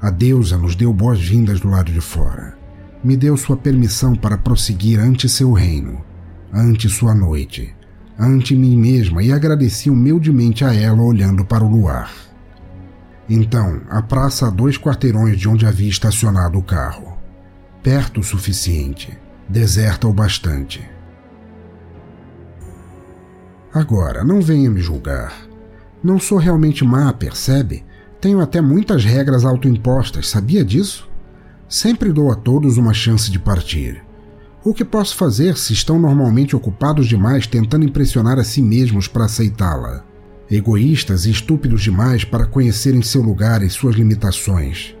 A 0.02 0.10
deusa 0.10 0.58
nos 0.58 0.74
deu 0.74 0.92
boas-vindas 0.92 1.60
do 1.60 1.68
lado 1.68 1.92
de 1.92 2.00
fora. 2.00 2.58
Me 3.04 3.16
deu 3.16 3.36
sua 3.36 3.56
permissão 3.56 4.16
para 4.16 4.36
prosseguir 4.36 4.98
ante 4.98 5.28
seu 5.28 5.52
reino, 5.52 6.04
ante 6.52 6.88
sua 6.88 7.14
noite, 7.14 7.72
ante 8.18 8.56
mim 8.56 8.76
mesma 8.76 9.22
e 9.22 9.32
agradeci 9.32 9.88
humildemente 9.88 10.64
a 10.64 10.74
ela 10.74 11.00
olhando 11.00 11.44
para 11.44 11.62
o 11.62 11.70
luar. 11.70 12.10
Então, 13.28 13.80
a 13.88 14.02
praça 14.02 14.48
a 14.48 14.50
dois 14.50 14.76
quarteirões 14.76 15.38
de 15.38 15.48
onde 15.48 15.64
havia 15.64 15.88
estacionado 15.88 16.58
o 16.58 16.62
carro. 16.62 17.16
Perto 17.80 18.18
o 18.18 18.24
suficiente, 18.24 19.16
deserta 19.48 20.08
o 20.08 20.12
bastante. 20.12 20.95
Agora, 23.76 24.24
não 24.24 24.40
venha 24.40 24.70
me 24.70 24.80
julgar. 24.80 25.36
Não 26.02 26.18
sou 26.18 26.38
realmente 26.38 26.82
má, 26.82 27.12
percebe? 27.12 27.84
Tenho 28.18 28.40
até 28.40 28.58
muitas 28.58 29.04
regras 29.04 29.44
autoimpostas, 29.44 30.30
sabia 30.30 30.64
disso? 30.64 31.06
Sempre 31.68 32.10
dou 32.10 32.32
a 32.32 32.34
todos 32.34 32.78
uma 32.78 32.94
chance 32.94 33.30
de 33.30 33.38
partir. 33.38 34.02
O 34.64 34.72
que 34.72 34.82
posso 34.82 35.14
fazer 35.14 35.58
se 35.58 35.74
estão 35.74 35.98
normalmente 35.98 36.56
ocupados 36.56 37.06
demais 37.06 37.46
tentando 37.46 37.84
impressionar 37.84 38.38
a 38.38 38.44
si 38.44 38.62
mesmos 38.62 39.08
para 39.08 39.26
aceitá-la? 39.26 40.06
Egoístas 40.50 41.26
e 41.26 41.30
estúpidos 41.30 41.82
demais 41.82 42.24
para 42.24 42.46
conhecerem 42.46 43.02
seu 43.02 43.20
lugar 43.20 43.62
e 43.62 43.68
suas 43.68 43.94
limitações. 43.94 44.96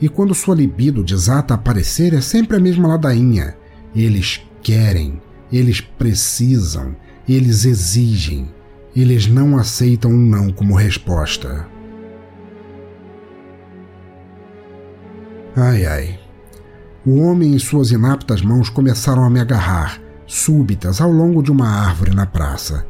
E 0.00 0.08
quando 0.08 0.34
sua 0.34 0.56
libido 0.56 1.04
desata 1.04 1.54
a 1.54 1.56
aparecer, 1.56 2.12
é 2.14 2.20
sempre 2.20 2.56
a 2.56 2.60
mesma 2.60 2.88
ladainha. 2.88 3.56
Eles 3.94 4.42
querem, 4.60 5.22
eles 5.52 5.80
precisam, 5.80 6.96
eles 7.28 7.64
exigem. 7.64 8.48
Eles 8.96 9.26
não 9.26 9.58
aceitam 9.58 10.10
um 10.10 10.18
não 10.18 10.50
como 10.50 10.74
resposta. 10.74 11.68
Ai 15.54 15.86
ai. 15.86 16.20
O 17.04 17.20
homem 17.20 17.54
e 17.54 17.60
suas 17.60 17.90
inaptas 17.90 18.42
mãos 18.42 18.68
começaram 18.68 19.24
a 19.24 19.30
me 19.30 19.40
agarrar, 19.40 20.00
súbitas, 20.26 21.00
ao 21.00 21.10
longo 21.10 21.42
de 21.42 21.50
uma 21.50 21.68
árvore 21.68 22.14
na 22.14 22.26
praça. 22.26 22.86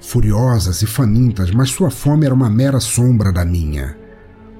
Furiosas 0.00 0.82
e 0.82 0.86
famintas, 0.86 1.50
mas 1.50 1.70
sua 1.70 1.90
fome 1.90 2.26
era 2.26 2.34
uma 2.34 2.50
mera 2.50 2.80
sombra 2.80 3.30
da 3.30 3.44
minha. 3.44 3.96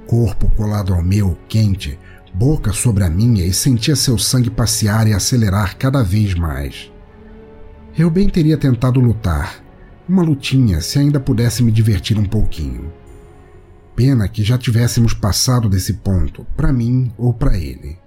Corpo 0.07 0.51
colado 0.57 0.95
ao 0.95 1.03
meu, 1.03 1.37
quente, 1.49 1.99
boca 2.35 2.73
sobre 2.73 3.03
a 3.03 3.11
minha 3.11 3.45
e 3.45 3.53
sentia 3.53 3.97
seu 3.97 4.19
sangue 4.19 4.51
passear 4.51 5.07
e 5.09 5.13
acelerar 5.13 5.77
cada 5.77 6.03
vez 6.03 6.35
mais. 6.35 6.92
Eu 7.97 8.09
bem 8.09 8.27
teria 8.27 8.57
tentado 8.57 8.99
lutar, 8.99 9.63
uma 10.09 10.23
lutinha 10.23 10.81
se 10.81 10.99
ainda 10.99 11.21
pudesse 11.21 11.63
me 11.63 11.71
divertir 11.71 12.19
um 12.19 12.25
pouquinho. 12.25 12.91
Pena 13.95 14.27
que 14.29 14.43
já 14.43 14.57
tivéssemos 14.57 15.13
passado 15.13 15.69
desse 15.69 15.93
ponto, 15.95 16.47
para 16.57 16.73
mim 16.73 17.13
ou 17.19 17.35
para 17.35 17.59
ele. 17.59 17.99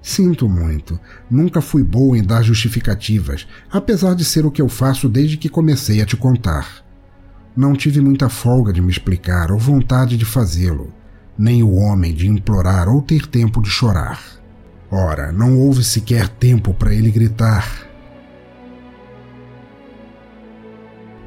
Sinto 0.00 0.48
muito, 0.48 1.00
nunca 1.28 1.60
fui 1.60 1.82
boa 1.82 2.16
em 2.16 2.22
dar 2.22 2.42
justificativas, 2.42 3.44
apesar 3.68 4.14
de 4.14 4.24
ser 4.24 4.46
o 4.46 4.52
que 4.52 4.62
eu 4.62 4.68
faço 4.68 5.08
desde 5.08 5.36
que 5.36 5.48
comecei 5.48 6.00
a 6.00 6.06
te 6.06 6.16
contar. 6.16 6.84
Não 7.56 7.74
tive 7.74 8.00
muita 8.00 8.28
folga 8.28 8.72
de 8.72 8.80
me 8.80 8.90
explicar 8.90 9.50
ou 9.50 9.58
vontade 9.58 10.16
de 10.16 10.24
fazê-lo, 10.24 10.94
nem 11.36 11.64
o 11.64 11.74
homem 11.74 12.14
de 12.14 12.28
implorar 12.28 12.88
ou 12.88 13.02
ter 13.02 13.26
tempo 13.26 13.60
de 13.60 13.68
chorar. 13.68 14.22
Ora, 14.88 15.32
não 15.32 15.58
houve 15.58 15.82
sequer 15.82 16.28
tempo 16.28 16.72
para 16.72 16.94
ele 16.94 17.10
gritar. 17.10 17.87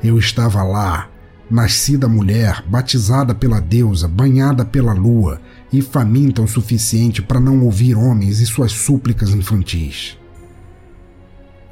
Eu 0.03 0.17
estava 0.17 0.63
lá, 0.63 1.10
nascida 1.50 2.08
mulher, 2.08 2.63
batizada 2.65 3.36
pela 3.36 3.60
deusa, 3.60 4.08
banhada 4.08 4.65
pela 4.65 4.93
lua 4.93 5.39
e 5.72 5.81
faminta 5.81 6.41
o 6.41 6.48
suficiente 6.48 7.22
para 7.22 7.39
não 7.39 7.63
ouvir 7.63 7.96
homens 7.96 8.39
e 8.39 8.46
suas 8.46 8.72
súplicas 8.72 9.29
infantis. 9.29 10.17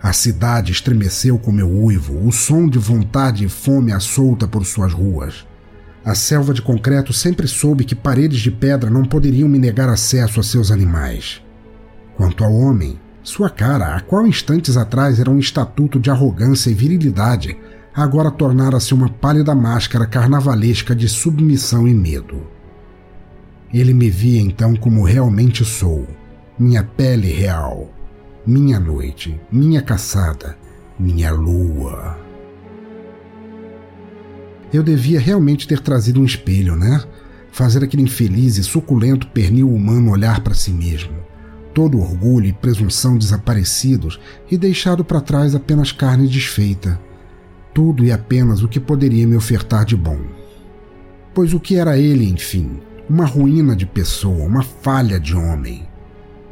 A 0.02 0.14
cidade 0.14 0.72
estremeceu 0.72 1.38
com 1.38 1.52
meu 1.52 1.70
uivo, 1.70 2.26
o 2.26 2.32
som 2.32 2.68
de 2.70 2.78
vontade 2.78 3.46
e 3.46 3.50
fome 3.50 3.92
assolta 3.92 4.48
por 4.48 4.66
suas 4.66 4.94
ruas. 4.94 5.46
A 6.06 6.16
selva 6.16 6.54
de 6.54 6.62
concreto 6.62 7.12
sempre 7.12 7.48
soube 7.48 7.84
que 7.84 7.96
paredes 7.96 8.40
de 8.40 8.52
pedra 8.52 8.90
não 8.90 9.04
poderiam 9.04 9.50
me 9.50 9.60
negar 9.60 9.90
acesso 9.90 10.40
a 10.40 10.44
seus 10.44 10.72
animais. 10.72 11.42
Quanto 12.16 12.44
ao 12.44 12.54
homem, 12.54 13.00
sua 13.24 13.50
cara, 13.50 13.96
a 13.96 14.02
qual 14.02 14.26
instantes 14.26 14.78
atrás 14.78 15.20
era 15.20 15.30
um 15.30 15.38
estatuto 15.38 16.00
de 16.00 16.10
arrogância 16.10 16.70
e 16.70 16.74
virilidade, 16.74 17.58
agora 17.93 18.31
tornara-se 18.31 18.93
uma 18.93 19.10
pálida 19.10 19.53
máscara 19.55 20.05
carnavalesca 20.05 20.96
de 20.96 21.08
submissão 21.08 21.88
e 21.88 21.93
medo. 21.93 22.48
Ele 23.74 23.93
me 23.93 24.10
via 24.10 24.41
então 24.41 24.75
como 24.75 25.03
realmente 25.03 25.63
sou, 25.63 26.08
minha 26.58 26.84
pele 26.84 27.31
real, 27.31 27.93
minha 28.46 28.79
noite, 28.79 29.39
minha 29.51 29.81
caçada, 29.81 30.58
minha 31.00 31.31
lua. 31.31 32.17
Eu 34.72 34.84
devia 34.84 35.19
realmente 35.19 35.67
ter 35.67 35.79
trazido 35.79 36.19
um 36.19 36.25
espelho, 36.25 36.75
né? 36.75 37.03
Fazer 37.51 37.84
aquele 37.84 38.03
infeliz 38.03 38.58
e 38.58 38.63
suculento 38.63 39.27
pernil 39.27 39.72
humano 39.74 40.12
olhar 40.12 40.41
para 40.41 40.53
si 40.53 40.72
mesmo. 40.72 41.13
Todo 41.74 42.00
orgulho 42.00 42.46
e 42.46 42.53
presunção 42.53 43.17
desaparecidos 43.17 44.19
e 44.50 44.58
deixado 44.58 45.03
para 45.03 45.22
trás 45.22 45.55
apenas 45.55 45.91
carne 45.91 46.27
desfeita. 46.27 47.00
Tudo 47.74 48.04
e 48.04 48.12
apenas 48.12 48.64
o 48.64 48.68
que 48.68 48.80
poderia 48.80 49.28
me 49.28 49.36
ofertar 49.36 49.86
de 49.86 49.96
bom. 49.96 50.20
Pois 51.34 51.54
o 51.54 51.60
que 51.60 51.76
era 51.76 51.98
ele, 51.98 52.30
enfim? 52.30 52.80
Uma 53.10 53.26
ruína 53.26 53.76
de 53.76 53.86
pessoa, 53.86 54.46
uma 54.46 54.64
falha 54.64 55.20
de 55.20 55.36
homem. 55.36 55.88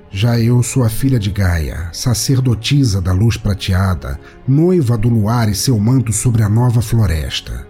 Já 0.10 0.40
eu 0.40 0.64
sou 0.64 0.84
a 0.84 0.90
filha 0.90 1.20
de 1.20 1.30
Gaia, 1.30 1.90
sacerdotisa 1.92 3.02
da 3.02 3.12
luz 3.12 3.36
prateada, 3.36 4.20
noiva 4.48 4.98
do 4.98 5.10
luar 5.10 5.50
e 5.50 5.56
seu 5.56 5.78
manto 5.78 6.14
sobre 6.14 6.44
a 6.44 6.50
nova 6.50 6.82
floresta. 6.82 7.68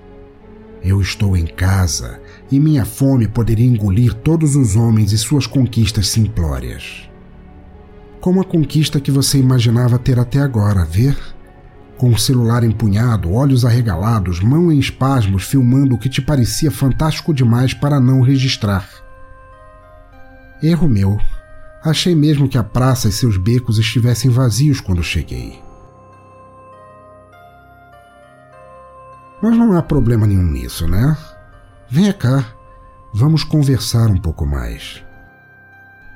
Eu 0.83 1.01
estou 1.01 1.35
em 1.35 1.45
casa 1.45 2.19
e 2.51 2.59
minha 2.59 2.85
fome 2.85 3.27
poderia 3.27 3.65
engolir 3.65 4.13
todos 4.13 4.55
os 4.55 4.75
homens 4.75 5.11
e 5.11 5.17
suas 5.17 5.47
conquistas 5.47 6.07
simplórias. 6.07 7.09
Como 8.21 8.39
a 8.39 8.45
conquista 8.45 8.99
que 8.99 9.11
você 9.11 9.39
imaginava 9.39 9.97
ter 9.97 10.19
até 10.19 10.39
agora, 10.39 10.85
ver? 10.85 11.17
Com 11.97 12.11
o 12.11 12.17
celular 12.17 12.63
empunhado, 12.63 13.33
olhos 13.33 13.65
arregalados, 13.65 14.39
mão 14.39 14.71
em 14.71 14.77
espasmos, 14.77 15.43
filmando 15.43 15.95
o 15.95 15.97
que 15.97 16.07
te 16.07 16.21
parecia 16.21 16.69
fantástico 16.69 17.33
demais 17.33 17.73
para 17.73 17.99
não 17.99 18.21
registrar. 18.21 18.87
Erro 20.61 20.87
meu. 20.87 21.19
Achei 21.83 22.15
mesmo 22.15 22.47
que 22.47 22.57
a 22.57 22.63
praça 22.63 23.07
e 23.07 23.11
seus 23.11 23.37
becos 23.37 23.79
estivessem 23.79 24.29
vazios 24.29 24.79
quando 24.79 25.03
cheguei. 25.03 25.61
Mas 29.41 29.55
não 29.55 29.75
há 29.75 29.81
problema 29.81 30.27
nenhum 30.27 30.51
nisso, 30.51 30.87
né? 30.87 31.15
Venha 31.89 32.13
cá, 32.13 32.45
vamos 33.13 33.43
conversar 33.43 34.09
um 34.09 34.17
pouco 34.17 34.45
mais. 34.45 35.03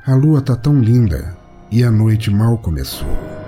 A 0.05 0.15
lua 0.15 0.41
tá 0.41 0.55
tão 0.55 0.79
linda 0.79 1.37
e 1.71 1.83
a 1.83 1.91
noite 1.91 2.29
mal 2.31 2.57
começou. 2.57 3.40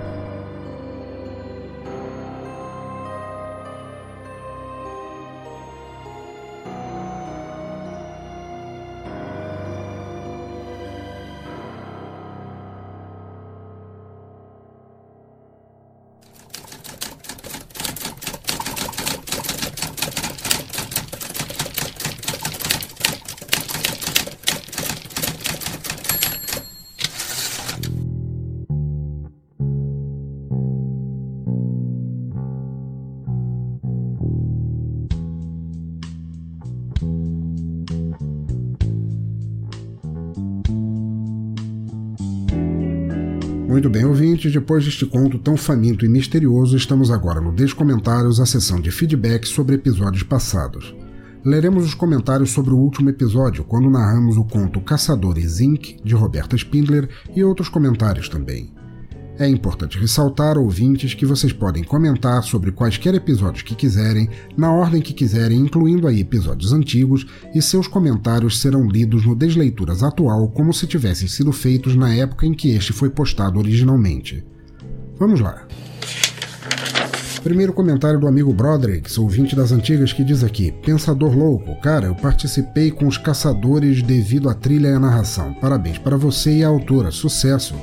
Muito 43.74 43.90
bem, 43.90 44.04
ouvintes, 44.04 44.52
depois 44.52 44.84
deste 44.84 45.04
conto 45.04 45.36
tão 45.36 45.56
faminto 45.56 46.06
e 46.06 46.08
misterioso, 46.08 46.76
estamos 46.76 47.10
agora 47.10 47.40
no 47.40 47.50
Descomentários, 47.50 48.38
a 48.38 48.46
sessão 48.46 48.80
de 48.80 48.92
feedback 48.92 49.48
sobre 49.48 49.74
episódios 49.74 50.22
passados. 50.22 50.94
Leremos 51.44 51.84
os 51.84 51.92
comentários 51.92 52.52
sobre 52.52 52.72
o 52.72 52.76
último 52.76 53.10
episódio, 53.10 53.64
quando 53.64 53.90
narramos 53.90 54.36
o 54.36 54.44
conto 54.44 54.80
Caçadores 54.80 55.58
Inc., 55.58 55.96
de 56.04 56.14
Roberta 56.14 56.54
Spindler, 56.54 57.08
e 57.34 57.42
outros 57.42 57.68
comentários 57.68 58.28
também. 58.28 58.72
É 59.36 59.48
importante 59.48 59.98
ressaltar, 59.98 60.56
ouvintes, 60.56 61.12
que 61.12 61.26
vocês 61.26 61.52
podem 61.52 61.82
comentar 61.82 62.42
sobre 62.44 62.70
quaisquer 62.70 63.14
episódios 63.14 63.62
que 63.62 63.74
quiserem, 63.74 64.28
na 64.56 64.72
ordem 64.72 65.02
que 65.02 65.12
quiserem, 65.12 65.58
incluindo 65.58 66.06
aí 66.06 66.20
episódios 66.20 66.72
antigos, 66.72 67.26
e 67.52 67.60
seus 67.60 67.88
comentários 67.88 68.60
serão 68.60 68.86
lidos 68.86 69.26
no 69.26 69.34
Desleituras 69.34 70.04
atual 70.04 70.48
como 70.48 70.72
se 70.72 70.86
tivessem 70.86 71.26
sido 71.26 71.50
feitos 71.50 71.96
na 71.96 72.14
época 72.14 72.46
em 72.46 72.54
que 72.54 72.70
este 72.70 72.92
foi 72.92 73.10
postado 73.10 73.58
originalmente. 73.58 74.44
Vamos 75.18 75.40
lá. 75.40 75.66
Primeiro 77.42 77.72
comentário 77.72 78.18
do 78.18 78.28
amigo 78.28 78.54
Broderick, 78.54 79.20
ouvinte 79.20 79.54
das 79.54 79.72
antigas, 79.72 80.12
que 80.12 80.24
diz 80.24 80.42
aqui: 80.42 80.72
Pensador 80.72 81.36
louco, 81.36 81.78
cara, 81.80 82.06
eu 82.06 82.14
participei 82.14 82.90
com 82.90 83.06
os 83.06 83.18
caçadores 83.18 84.00
devido 84.00 84.48
à 84.48 84.54
trilha 84.54 84.88
e 84.88 84.94
à 84.94 84.98
narração. 84.98 85.52
Parabéns 85.54 85.98
para 85.98 86.16
você 86.16 86.58
e 86.58 86.64
a 86.64 86.68
autora, 86.68 87.10
sucesso! 87.10 87.74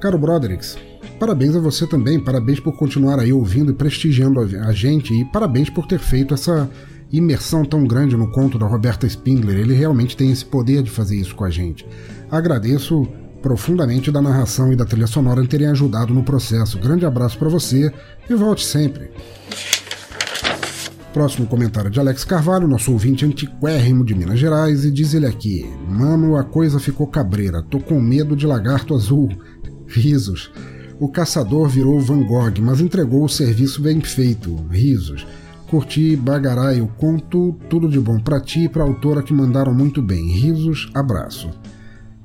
Caro 0.00 0.16
Broderix, 0.16 0.78
parabéns 1.18 1.54
a 1.54 1.60
você 1.60 1.86
também, 1.86 2.18
parabéns 2.18 2.58
por 2.58 2.72
continuar 2.72 3.20
aí 3.20 3.34
ouvindo 3.34 3.70
e 3.70 3.74
prestigiando 3.74 4.40
a 4.40 4.72
gente 4.72 5.12
e 5.12 5.26
parabéns 5.26 5.68
por 5.68 5.86
ter 5.86 5.98
feito 5.98 6.32
essa 6.32 6.70
imersão 7.12 7.66
tão 7.66 7.84
grande 7.84 8.16
no 8.16 8.30
conto 8.30 8.58
da 8.58 8.66
Roberta 8.66 9.06
Spindler. 9.06 9.58
Ele 9.58 9.74
realmente 9.74 10.16
tem 10.16 10.32
esse 10.32 10.44
poder 10.44 10.82
de 10.82 10.90
fazer 10.90 11.16
isso 11.16 11.34
com 11.34 11.44
a 11.44 11.50
gente. 11.50 11.86
Agradeço 12.30 13.06
profundamente 13.42 14.10
da 14.10 14.22
narração 14.22 14.72
e 14.72 14.76
da 14.76 14.86
trilha 14.86 15.06
sonora 15.06 15.42
em 15.42 15.46
terem 15.46 15.66
ajudado 15.66 16.14
no 16.14 16.22
processo. 16.22 16.78
Grande 16.78 17.04
abraço 17.04 17.38
para 17.38 17.50
você 17.50 17.92
e 18.28 18.34
volte 18.34 18.64
sempre. 18.64 19.10
Próximo 21.12 21.46
comentário 21.46 21.90
de 21.90 22.00
Alex 22.00 22.24
Carvalho, 22.24 22.68
nosso 22.68 22.92
ouvinte 22.92 23.26
antiquérrimo 23.26 24.04
de 24.04 24.14
Minas 24.14 24.38
Gerais, 24.38 24.84
e 24.84 24.90
diz 24.90 25.12
ele 25.12 25.26
aqui: 25.26 25.68
Mano, 25.88 26.36
a 26.36 26.44
coisa 26.44 26.78
ficou 26.78 27.06
cabreira, 27.06 27.62
tô 27.62 27.80
com 27.80 28.00
medo 28.00 28.34
de 28.34 28.46
lagarto 28.46 28.94
azul. 28.94 29.28
Risos. 29.90 30.50
O 30.98 31.08
caçador 31.08 31.68
virou 31.68 32.00
Van 32.00 32.22
Gogh, 32.22 32.60
mas 32.60 32.80
entregou 32.80 33.24
o 33.24 33.28
serviço 33.28 33.82
bem 33.82 34.00
feito. 34.00 34.54
Risos. 34.70 35.26
Curti, 35.68 36.16
bagarai, 36.16 36.80
o 36.80 36.88
conto, 36.88 37.56
tudo 37.68 37.88
de 37.88 37.98
bom 37.98 38.18
para 38.18 38.40
ti 38.40 38.64
e 38.64 38.68
pra 38.68 38.82
autora 38.82 39.22
que 39.22 39.32
mandaram 39.32 39.72
muito 39.72 40.02
bem. 40.02 40.28
Risos, 40.28 40.90
abraço. 40.94 41.50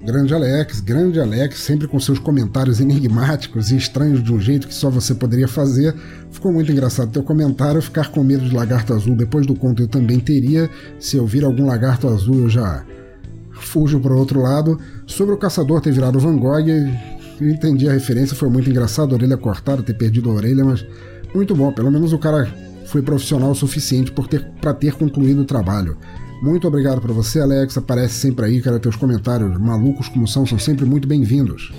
Grande 0.05 0.35
Alex, 0.35 0.81
grande 0.81 1.19
Alex, 1.19 1.59
sempre 1.59 1.87
com 1.87 1.99
seus 1.99 2.19
comentários 2.19 2.79
enigmáticos 2.79 3.71
e 3.71 3.77
estranhos 3.77 4.23
de 4.23 4.31
um 4.31 4.39
jeito 4.39 4.67
que 4.67 4.73
só 4.73 4.87
você 4.87 5.15
poderia 5.15 5.47
fazer. 5.47 5.95
Ficou 6.29 6.53
muito 6.53 6.71
engraçado 6.71 7.11
teu 7.11 7.23
comentário. 7.23 7.81
Ficar 7.81 8.11
com 8.11 8.23
medo 8.23 8.47
de 8.47 8.53
lagarto 8.53 8.93
azul 8.93 9.15
depois 9.15 9.47
do 9.47 9.55
conto 9.55 9.81
eu 9.81 9.87
também 9.87 10.19
teria. 10.19 10.69
Se 10.99 11.17
eu 11.17 11.25
vir 11.25 11.43
algum 11.43 11.65
lagarto 11.65 12.07
azul, 12.07 12.41
eu 12.41 12.49
já 12.49 12.85
fujo 13.53 13.99
para 13.99 14.13
outro 14.13 14.41
lado. 14.41 14.79
Sobre 15.07 15.33
o 15.33 15.37
caçador 15.37 15.81
ter 15.81 15.91
virado 15.91 16.19
Van 16.19 16.37
Gogh, 16.37 16.67
eu 17.39 17.49
entendi 17.49 17.87
a 17.89 17.93
referência, 17.93 18.35
foi 18.35 18.49
muito 18.49 18.69
engraçado, 18.69 19.11
a 19.11 19.15
orelha 19.15 19.37
cortada, 19.37 19.83
ter 19.83 19.93
perdido 19.93 20.29
a 20.29 20.33
orelha, 20.33 20.63
mas 20.63 20.85
muito 21.33 21.53
bom. 21.55 21.71
Pelo 21.71 21.91
menos 21.91 22.13
o 22.13 22.17
cara 22.17 22.47
foi 22.85 23.01
profissional 23.01 23.51
o 23.51 23.55
suficiente 23.55 24.11
por 24.11 24.27
ter, 24.27 24.45
para 24.61 24.73
ter 24.73 24.93
concluído 24.93 25.41
o 25.41 25.45
trabalho. 25.45 25.97
Muito 26.41 26.67
obrigado 26.67 27.01
para 27.01 27.13
você, 27.13 27.39
Alex. 27.39 27.77
Aparece 27.77 28.15
sempre 28.15 28.45
aí, 28.45 28.61
cara. 28.61 28.79
Teus 28.79 28.95
comentários 28.95 29.57
malucos 29.59 30.07
como 30.07 30.27
são, 30.27 30.45
são 30.45 30.59
sempre 30.59 30.85
muito 30.85 31.07
bem-vindos. 31.07 31.73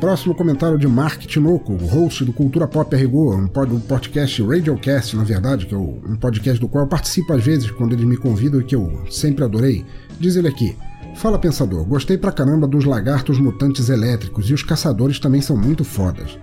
Próximo 0.00 0.34
comentário 0.34 0.78
de 0.78 0.86
Mark 0.86 1.22
Tinoco, 1.22 1.74
host 1.76 2.24
do 2.24 2.32
Cultura 2.32 2.68
Pop 2.68 2.94
Rigor, 2.94 3.38
um, 3.38 3.74
um 3.74 3.80
podcast 3.80 4.42
Radiocast, 4.42 5.16
na 5.16 5.24
verdade, 5.24 5.66
que 5.66 5.74
é 5.74 5.78
um 5.78 6.16
podcast 6.20 6.60
do 6.60 6.68
qual 6.68 6.84
eu 6.84 6.88
participo 6.88 7.32
às 7.32 7.42
vezes 7.42 7.70
quando 7.70 7.94
eles 7.94 8.04
me 8.04 8.16
convidam 8.16 8.60
e 8.60 8.64
que 8.64 8.74
eu 8.74 9.04
sempre 9.10 9.44
adorei. 9.44 9.84
Diz 10.20 10.36
ele 10.36 10.48
aqui: 10.48 10.76
Fala 11.14 11.38
pensador, 11.38 11.84
gostei 11.84 12.18
pra 12.18 12.32
caramba 12.32 12.66
dos 12.66 12.84
lagartos 12.84 13.38
mutantes 13.38 13.88
elétricos 13.88 14.50
e 14.50 14.54
os 14.54 14.62
caçadores 14.62 15.18
também 15.18 15.40
são 15.40 15.56
muito 15.56 15.84
fodas. 15.84 16.38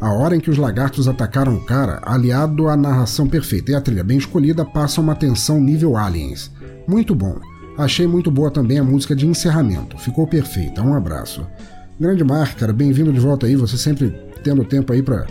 A 0.00 0.12
hora 0.12 0.36
em 0.36 0.40
que 0.40 0.50
os 0.50 0.58
lagartos 0.58 1.08
atacaram 1.08 1.56
o 1.56 1.64
cara, 1.64 2.00
aliado 2.04 2.68
à 2.68 2.76
narração 2.76 3.26
perfeita 3.26 3.72
e 3.72 3.74
a 3.74 3.80
trilha 3.80 4.04
bem 4.04 4.18
escolhida, 4.18 4.64
passa 4.64 5.00
uma 5.00 5.14
tensão 5.14 5.60
nível 5.60 5.96
Aliens. 5.96 6.52
Muito 6.86 7.14
bom. 7.14 7.36
Achei 7.76 8.06
muito 8.06 8.30
boa 8.30 8.50
também 8.50 8.78
a 8.78 8.84
música 8.84 9.14
de 9.14 9.26
encerramento. 9.26 9.98
Ficou 9.98 10.26
perfeita. 10.26 10.82
Um 10.82 10.94
abraço. 10.94 11.46
Grande 11.98 12.22
Mar, 12.22 12.54
cara, 12.54 12.72
bem-vindo 12.72 13.12
de 13.12 13.20
volta 13.20 13.46
aí. 13.46 13.56
Você 13.56 13.76
sempre 13.76 14.10
tendo 14.44 14.64
tempo 14.64 14.92
aí 14.92 15.02
para 15.02 15.26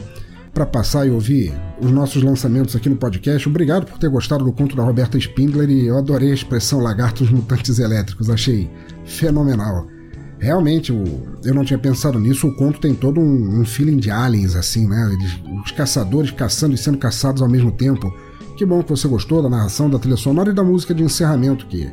para 0.57 0.65
passar 0.65 1.05
e 1.05 1.11
ouvir 1.11 1.53
os 1.79 1.91
nossos 1.91 2.23
lançamentos 2.23 2.75
aqui 2.75 2.89
no 2.89 2.95
podcast. 2.95 3.47
Obrigado 3.47 3.85
por 3.85 3.99
ter 3.99 4.09
gostado 4.09 4.43
do 4.43 4.51
conto 4.51 4.75
da 4.75 4.81
Roberta 4.81 5.15
Spindler 5.15 5.69
e 5.69 5.85
eu 5.85 5.95
adorei 5.95 6.31
a 6.31 6.33
expressão 6.33 6.79
lagartos 6.79 7.29
mutantes 7.29 7.77
elétricos, 7.77 8.27
achei 8.27 8.67
fenomenal. 9.05 9.85
Realmente, 10.39 10.91
eu 10.91 11.53
não 11.53 11.63
tinha 11.63 11.77
pensado 11.77 12.19
nisso, 12.19 12.47
o 12.47 12.55
conto 12.55 12.79
tem 12.79 12.95
todo 12.95 13.19
um, 13.19 13.59
um 13.59 13.65
feeling 13.65 13.97
de 13.97 14.09
aliens, 14.09 14.55
assim, 14.55 14.87
né? 14.87 15.13
Eles, 15.13 15.39
os 15.63 15.69
caçadores 15.69 16.31
caçando 16.31 16.73
e 16.73 16.77
sendo 16.77 16.97
caçados 16.97 17.43
ao 17.43 17.47
mesmo 17.47 17.71
tempo. 17.71 18.11
Que 18.57 18.65
bom 18.65 18.81
que 18.81 18.89
você 18.89 19.07
gostou 19.07 19.43
da 19.43 19.49
narração, 19.49 19.87
da 19.87 19.99
trilha 19.99 20.17
sonora 20.17 20.49
e 20.49 20.55
da 20.55 20.63
música 20.63 20.91
de 20.91 21.03
encerramento, 21.03 21.67
que 21.67 21.87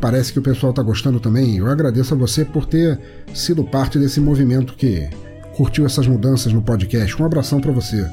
parece 0.00 0.32
que 0.32 0.40
o 0.40 0.42
pessoal 0.42 0.70
está 0.70 0.82
gostando 0.82 1.20
também. 1.20 1.58
Eu 1.58 1.68
agradeço 1.68 2.14
a 2.14 2.16
você 2.16 2.44
por 2.44 2.66
ter 2.66 2.98
sido 3.32 3.62
parte 3.62 3.96
desse 3.96 4.20
movimento 4.20 4.74
que 4.74 5.08
curtiu 5.56 5.86
essas 5.86 6.06
mudanças 6.06 6.52
no 6.52 6.62
podcast. 6.62 7.20
Um 7.20 7.24
abração 7.24 7.60
para 7.60 7.72
você. 7.72 8.06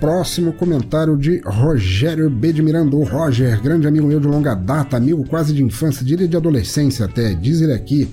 Próximo 0.00 0.54
comentário 0.54 1.16
de 1.16 1.42
Rogério 1.44 2.30
B. 2.30 2.52
de 2.52 2.62
Miranda. 2.62 2.96
Roger, 2.96 3.60
grande 3.60 3.86
amigo 3.86 4.06
meu 4.06 4.18
de 4.18 4.26
longa 4.26 4.54
data, 4.54 4.96
amigo 4.96 5.26
quase 5.28 5.52
de 5.52 5.62
infância, 5.62 6.04
diria 6.04 6.26
de 6.26 6.36
adolescência 6.36 7.04
até. 7.04 7.34
Diz 7.34 7.60
ele 7.60 7.72
aqui. 7.72 8.08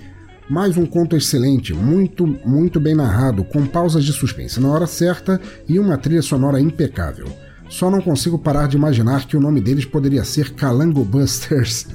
Mais 0.49 0.77
um 0.77 0.85
conto 0.85 1.15
excelente, 1.15 1.73
muito, 1.73 2.25
muito 2.45 2.79
bem 2.79 2.95
narrado, 2.95 3.43
com 3.43 3.65
pausas 3.65 4.05
de 4.05 4.13
suspense 4.13 4.61
na 4.61 4.69
hora 4.69 4.87
certa 4.87 5.41
e 5.67 5.77
uma 5.77 5.97
trilha 5.97 6.21
sonora 6.21 6.59
impecável. 6.59 7.27
Só 7.69 7.91
não 7.91 8.01
consigo 8.01 8.39
parar 8.39 8.67
de 8.67 8.77
imaginar 8.77 9.25
que 9.25 9.35
o 9.35 9.41
nome 9.41 9.59
deles 9.59 9.83
poderia 9.85 10.23
ser 10.23 10.53
Calango 10.53 11.03
Busters, 11.03 11.87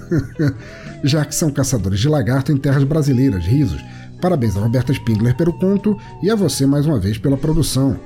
já 1.03 1.25
que 1.25 1.35
são 1.35 1.51
caçadores 1.51 1.99
de 1.99 2.09
lagarto 2.09 2.53
em 2.53 2.57
terras 2.59 2.85
brasileiras. 2.85 3.45
Risos. 3.45 3.83
Parabéns 4.23 4.57
a 4.57 4.61
Roberta 4.61 4.93
Spindler 4.93 5.37
pelo 5.37 5.53
conto 5.53 5.99
e 6.23 6.31
a 6.31 6.37
você 6.37 6.65
mais 6.65 6.87
uma 6.87 7.01
vez 7.01 7.19
pela 7.19 7.37
produção. 7.37 7.99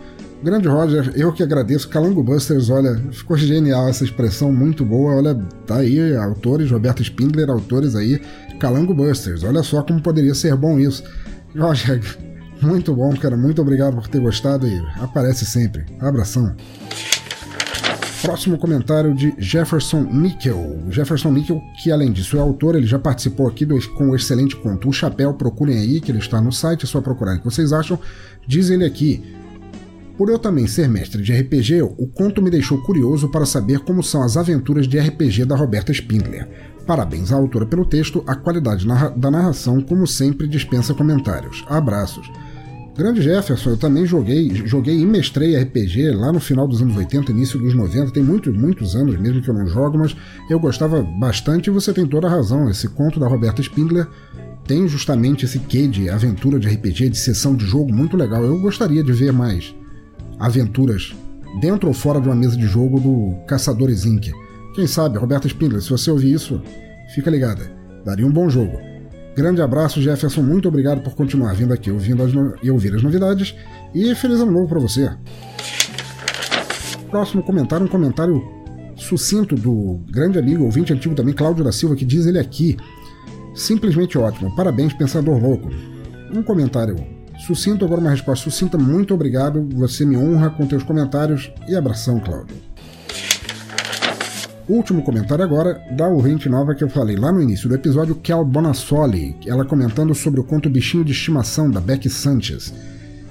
Grande 0.42 0.66
Roger, 0.66 1.12
eu 1.14 1.30
que 1.30 1.42
agradeço. 1.42 1.90
Calango 1.90 2.22
Busters, 2.22 2.70
olha, 2.70 2.96
ficou 3.12 3.36
genial 3.36 3.86
essa 3.86 4.02
expressão, 4.02 4.50
muito 4.50 4.82
boa. 4.82 5.16
Olha, 5.16 5.34
tá 5.66 5.76
aí, 5.76 6.16
autores, 6.16 6.70
Roberta 6.70 7.02
Spindler, 7.02 7.50
autores 7.50 7.94
aí, 7.94 8.18
Calango 8.58 8.94
Busters. 8.94 9.44
Olha 9.44 9.62
só 9.62 9.82
como 9.82 10.00
poderia 10.00 10.34
ser 10.34 10.56
bom 10.56 10.78
isso. 10.78 11.04
Roger, 11.54 12.00
muito 12.62 12.94
bom, 12.94 13.14
cara. 13.14 13.36
Muito 13.36 13.60
obrigado 13.60 13.96
por 13.96 14.08
ter 14.08 14.20
gostado 14.20 14.66
e 14.66 14.82
aparece 14.98 15.44
sempre. 15.44 15.84
Abração. 16.00 16.56
Próximo 18.22 18.58
comentário 18.58 19.14
de 19.14 19.34
Jefferson 19.38 20.02
Nickel. 20.02 20.84
Jefferson 20.90 21.30
Nickel, 21.30 21.62
que 21.82 21.92
além 21.92 22.12
disso 22.12 22.36
é 22.36 22.40
autor, 22.40 22.74
ele 22.74 22.86
já 22.86 22.98
participou 22.98 23.46
aqui 23.46 23.64
do, 23.64 23.78
com 23.92 24.10
o 24.10 24.16
excelente 24.16 24.56
conto 24.56 24.88
Um 24.88 24.92
Chapéu, 24.92 25.34
procurem 25.34 25.78
aí, 25.78 26.00
que 26.00 26.10
ele 26.10 26.18
está 26.18 26.40
no 26.40 26.52
site, 26.52 26.84
é 26.84 26.86
só 26.86 27.00
procurar 27.00 27.36
o 27.36 27.38
que 27.38 27.44
vocês 27.44 27.72
acham. 27.72 27.98
Diz 28.46 28.70
ele 28.70 28.84
aqui. 28.84 29.22
Por 30.16 30.30
eu 30.30 30.38
também 30.38 30.66
ser 30.66 30.88
mestre 30.88 31.22
de 31.22 31.32
RPG, 31.32 31.82
o 31.82 32.06
conto 32.06 32.40
me 32.40 32.50
deixou 32.50 32.82
curioso 32.82 33.28
para 33.28 33.44
saber 33.44 33.80
como 33.80 34.02
são 34.02 34.22
as 34.22 34.36
aventuras 34.36 34.88
de 34.88 34.98
RPG 34.98 35.44
da 35.44 35.54
Roberta 35.54 35.92
Spindler. 35.92 36.48
Parabéns 36.86 37.32
à 37.32 37.36
autora 37.36 37.66
pelo 37.66 37.84
texto, 37.84 38.24
a 38.26 38.34
qualidade 38.34 38.86
da 39.16 39.30
narração, 39.30 39.82
como 39.82 40.06
sempre, 40.06 40.48
dispensa 40.48 40.94
comentários. 40.94 41.64
Abraços. 41.68 42.30
Grande 42.96 43.20
Jefferson, 43.20 43.70
eu 43.70 43.76
também 43.76 44.06
joguei, 44.06 44.50
joguei 44.64 44.98
e 44.98 45.04
mestrei 45.04 45.54
RPG 45.54 46.12
lá 46.12 46.32
no 46.32 46.40
final 46.40 46.66
dos 46.66 46.80
anos 46.80 46.96
80, 46.96 47.30
início 47.30 47.58
dos 47.58 47.74
90, 47.74 48.10
tem 48.10 48.22
muitos, 48.22 48.56
muitos 48.56 48.96
anos 48.96 49.18
mesmo 49.18 49.42
que 49.42 49.50
eu 49.50 49.54
não 49.54 49.66
jogo, 49.66 49.98
mas 49.98 50.16
eu 50.48 50.58
gostava 50.58 51.02
bastante 51.02 51.66
e 51.66 51.70
você 51.70 51.92
tem 51.92 52.06
toda 52.06 52.26
a 52.26 52.30
razão. 52.30 52.70
Esse 52.70 52.88
conto 52.88 53.20
da 53.20 53.28
Roberta 53.28 53.60
Spindler 53.60 54.08
tem 54.66 54.88
justamente 54.88 55.44
esse 55.44 55.58
quê 55.58 55.86
de 55.86 56.08
aventura 56.08 56.58
de 56.58 56.68
RPG, 56.68 57.10
de 57.10 57.18
sessão 57.18 57.54
de 57.54 57.66
jogo 57.66 57.92
muito 57.92 58.16
legal. 58.16 58.42
Eu 58.42 58.58
gostaria 58.58 59.04
de 59.04 59.12
ver 59.12 59.30
mais 59.30 59.74
aventuras 60.38 61.14
dentro 61.60 61.88
ou 61.88 61.94
fora 61.94 62.18
de 62.18 62.28
uma 62.28 62.34
mesa 62.34 62.56
de 62.56 62.66
jogo 62.66 62.98
do 62.98 63.34
Caçadores 63.46 64.06
Inc. 64.06 64.32
Quem 64.74 64.86
sabe, 64.86 65.18
Roberta 65.18 65.46
Spindler, 65.46 65.82
se 65.82 65.90
você 65.90 66.10
ouvir 66.10 66.32
isso, 66.32 66.62
fica 67.14 67.30
ligada. 67.30 67.70
Daria 68.06 68.26
um 68.26 68.32
bom 68.32 68.48
jogo. 68.48 68.95
Grande 69.36 69.60
abraço, 69.60 70.00
Jefferson. 70.00 70.40
Muito 70.40 70.66
obrigado 70.66 71.02
por 71.02 71.14
continuar 71.14 71.52
vindo 71.52 71.74
aqui 71.74 71.90
ouvindo 71.90 72.22
as 72.22 72.32
no... 72.32 72.54
e 72.62 72.70
ouvir 72.70 72.94
as 72.94 73.02
novidades. 73.02 73.54
E 73.94 74.14
feliz 74.14 74.40
ano 74.40 74.50
novo 74.50 74.66
para 74.66 74.80
você. 74.80 75.10
Próximo 77.10 77.42
comentário, 77.42 77.84
um 77.84 77.88
comentário 77.88 78.42
sucinto 78.96 79.54
do 79.54 80.00
grande 80.10 80.38
amigo, 80.38 80.64
ouvinte 80.64 80.92
antigo 80.92 81.14
também, 81.14 81.34
Cláudio 81.34 81.62
da 81.62 81.70
Silva, 81.70 81.94
que 81.94 82.04
diz 82.04 82.24
ele 82.24 82.38
aqui. 82.38 82.78
Simplesmente 83.54 84.16
ótimo. 84.16 84.56
Parabéns, 84.56 84.94
pensador 84.94 85.38
louco. 85.38 85.68
Um 86.32 86.42
comentário 86.42 86.96
sucinto, 87.46 87.84
agora 87.84 88.00
uma 88.00 88.10
resposta 88.10 88.48
sucinta. 88.48 88.78
Muito 88.78 89.12
obrigado. 89.12 89.68
Você 89.74 90.06
me 90.06 90.16
honra 90.16 90.48
com 90.48 90.66
teus 90.66 90.82
comentários. 90.82 91.52
E 91.68 91.76
abração, 91.76 92.18
Cláudio. 92.20 92.65
Último 94.68 95.00
comentário 95.00 95.44
agora 95.44 95.80
da 95.92 96.08
ouvinte 96.08 96.48
nova 96.48 96.74
que 96.74 96.82
eu 96.82 96.88
falei 96.88 97.14
lá 97.14 97.30
no 97.30 97.40
início 97.40 97.68
do 97.68 97.76
episódio, 97.76 98.16
Kel 98.16 98.44
Bonassoli, 98.44 99.36
ela 99.46 99.64
comentando 99.64 100.12
sobre 100.12 100.40
o 100.40 100.44
conto 100.44 100.68
Bichinho 100.68 101.04
de 101.04 101.12
Estimação 101.12 101.70
da 101.70 101.80
Beck 101.80 102.10
Sanchez. 102.10 102.74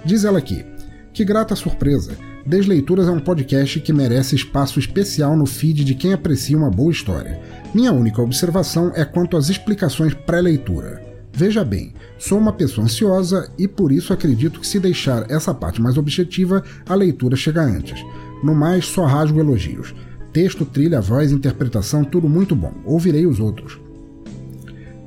Diz 0.05 0.23
ela 0.23 0.37
aqui: 0.37 0.65
Que 1.11 1.25
grata 1.25 1.53
surpresa! 1.53 2.13
Desleituras 2.45 3.09
é 3.09 3.11
um 3.11 3.19
podcast 3.19 3.81
que 3.81 3.91
merece 3.91 4.35
espaço 4.35 4.79
especial 4.79 5.35
no 5.35 5.45
feed 5.45 5.83
de 5.83 5.93
quem 5.93 6.13
aprecia 6.13 6.57
uma 6.57 6.69
boa 6.69 6.91
história. 6.91 7.37
Minha 7.73 7.91
única 7.91 8.21
observação 8.21 8.93
é 8.95 9.03
quanto 9.03 9.35
às 9.35 9.49
explicações 9.49 10.13
pré-leitura. 10.13 11.03
Veja 11.33 11.65
bem, 11.65 11.93
sou 12.17 12.37
uma 12.37 12.53
pessoa 12.53 12.85
ansiosa 12.85 13.51
e 13.57 13.67
por 13.67 13.91
isso 13.91 14.13
acredito 14.13 14.61
que 14.61 14.67
se 14.67 14.79
deixar 14.79 15.29
essa 15.29 15.53
parte 15.53 15.81
mais 15.81 15.97
objetiva, 15.97 16.63
a 16.87 16.95
leitura 16.95 17.35
chega 17.35 17.61
antes. 17.61 17.99
No 18.41 18.55
mais, 18.55 18.85
só 18.85 19.03
rasgo 19.05 19.39
elogios. 19.39 19.93
Texto, 20.35 20.65
trilha, 20.65 20.99
voz, 20.99 21.31
interpretação, 21.31 22.03
tudo 22.03 22.27
muito 22.27 22.57
bom. 22.57 22.73
Ouvirei 22.83 23.25
os 23.25 23.39
outros. 23.39 23.79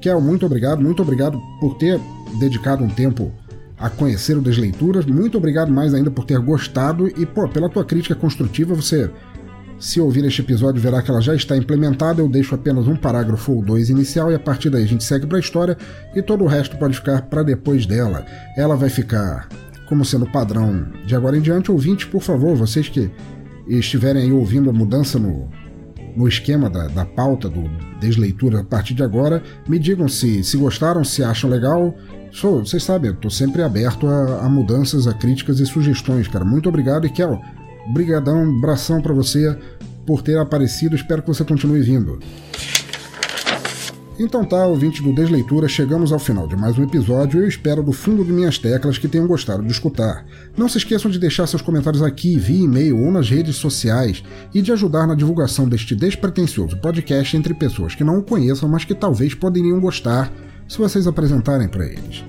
Kel, 0.00 0.22
muito 0.22 0.46
obrigado, 0.46 0.80
muito 0.80 1.02
obrigado 1.02 1.38
por 1.60 1.76
ter 1.76 2.00
dedicado 2.40 2.82
um 2.82 2.88
tempo 2.88 3.30
a 3.78 3.90
conhecer 3.90 4.38
o 4.38 4.40
Desleituras. 4.40 5.04
Muito 5.04 5.36
obrigado 5.36 5.70
mais 5.70 5.92
ainda 5.92 6.10
por 6.10 6.24
ter 6.24 6.38
gostado 6.38 7.08
e, 7.08 7.26
pô, 7.26 7.46
pela 7.46 7.68
tua 7.68 7.84
crítica 7.84 8.14
construtiva, 8.14 8.74
você, 8.74 9.10
se 9.78 10.00
ouvir 10.00 10.24
este 10.24 10.40
episódio, 10.40 10.80
verá 10.80 11.02
que 11.02 11.10
ela 11.10 11.20
já 11.20 11.34
está 11.34 11.54
implementada. 11.58 12.22
Eu 12.22 12.28
deixo 12.30 12.54
apenas 12.54 12.88
um 12.88 12.96
parágrafo 12.96 13.52
ou 13.52 13.62
dois 13.62 13.90
inicial 13.90 14.32
e 14.32 14.34
a 14.34 14.40
partir 14.40 14.70
daí 14.70 14.84
a 14.84 14.88
gente 14.88 15.04
segue 15.04 15.26
para 15.26 15.36
a 15.36 15.40
história 15.40 15.76
e 16.16 16.22
todo 16.22 16.42
o 16.42 16.46
resto 16.46 16.78
pode 16.78 16.96
ficar 16.96 17.20
para 17.26 17.42
depois 17.42 17.84
dela. 17.84 18.24
Ela 18.56 18.76
vai 18.76 18.88
ficar 18.88 19.46
como 19.90 20.06
sendo 20.06 20.24
padrão 20.24 20.86
de 21.06 21.14
agora 21.14 21.36
em 21.36 21.42
diante. 21.42 21.70
Ouvintes, 21.70 22.06
por 22.06 22.22
favor, 22.22 22.56
vocês 22.56 22.88
que 22.88 23.10
e 23.68 23.78
estiverem 23.78 24.22
aí 24.22 24.32
ouvindo 24.32 24.70
a 24.70 24.72
mudança 24.72 25.18
no, 25.18 25.48
no 26.16 26.26
esquema 26.26 26.68
da, 26.68 26.88
da 26.88 27.04
pauta 27.04 27.48
do 27.48 27.62
Desleitura 28.00 28.60
a 28.60 28.64
partir 28.64 28.94
de 28.94 29.02
agora, 29.02 29.42
me 29.68 29.78
digam 29.78 30.08
se, 30.08 30.42
se 30.42 30.56
gostaram, 30.56 31.04
se 31.04 31.22
acham 31.22 31.50
legal. 31.50 31.94
Sou, 32.32 32.64
vocês 32.64 32.82
sabem, 32.82 33.10
eu 33.10 33.16
tô 33.16 33.30
sempre 33.30 33.62
aberto 33.62 34.06
a, 34.06 34.44
a, 34.44 34.48
mudanças, 34.48 35.06
a 35.06 35.14
críticas 35.14 35.60
e 35.60 35.66
sugestões, 35.66 36.28
cara. 36.28 36.44
Muito 36.44 36.68
obrigado 36.68 37.06
e 37.06 37.10
Kel, 37.10 37.40
brigadão, 37.92 38.60
bração 38.60 39.00
para 39.00 39.12
você 39.12 39.56
por 40.06 40.22
ter 40.22 40.38
aparecido. 40.38 40.96
Espero 40.96 41.22
que 41.22 41.28
você 41.28 41.44
continue 41.44 41.82
vindo. 41.82 42.18
Então 44.18 44.44
tá, 44.44 44.66
ouvinte 44.66 45.00
do 45.00 45.12
Desleitura, 45.12 45.68
chegamos 45.68 46.10
ao 46.10 46.18
final 46.18 46.48
de 46.48 46.56
mais 46.56 46.76
um 46.76 46.82
episódio 46.82 47.38
e 47.38 47.44
eu 47.44 47.48
espero 47.48 47.84
do 47.84 47.92
fundo 47.92 48.24
de 48.24 48.32
minhas 48.32 48.58
teclas 48.58 48.98
que 48.98 49.06
tenham 49.06 49.28
gostado 49.28 49.62
de 49.62 49.70
escutar. 49.70 50.26
Não 50.56 50.68
se 50.68 50.78
esqueçam 50.78 51.08
de 51.08 51.20
deixar 51.20 51.46
seus 51.46 51.62
comentários 51.62 52.02
aqui 52.02 52.36
via 52.36 52.64
e-mail 52.64 52.98
ou 52.98 53.12
nas 53.12 53.30
redes 53.30 53.54
sociais 53.54 54.24
e 54.52 54.60
de 54.60 54.72
ajudar 54.72 55.06
na 55.06 55.14
divulgação 55.14 55.68
deste 55.68 55.94
despretensioso 55.94 56.76
podcast 56.78 57.36
entre 57.36 57.54
pessoas 57.54 57.94
que 57.94 58.02
não 58.02 58.18
o 58.18 58.22
conheçam, 58.22 58.68
mas 58.68 58.84
que 58.84 58.94
talvez 58.94 59.34
poderiam 59.34 59.78
gostar 59.78 60.32
se 60.66 60.78
vocês 60.78 61.06
apresentarem 61.06 61.68
para 61.68 61.86
eles. 61.86 62.24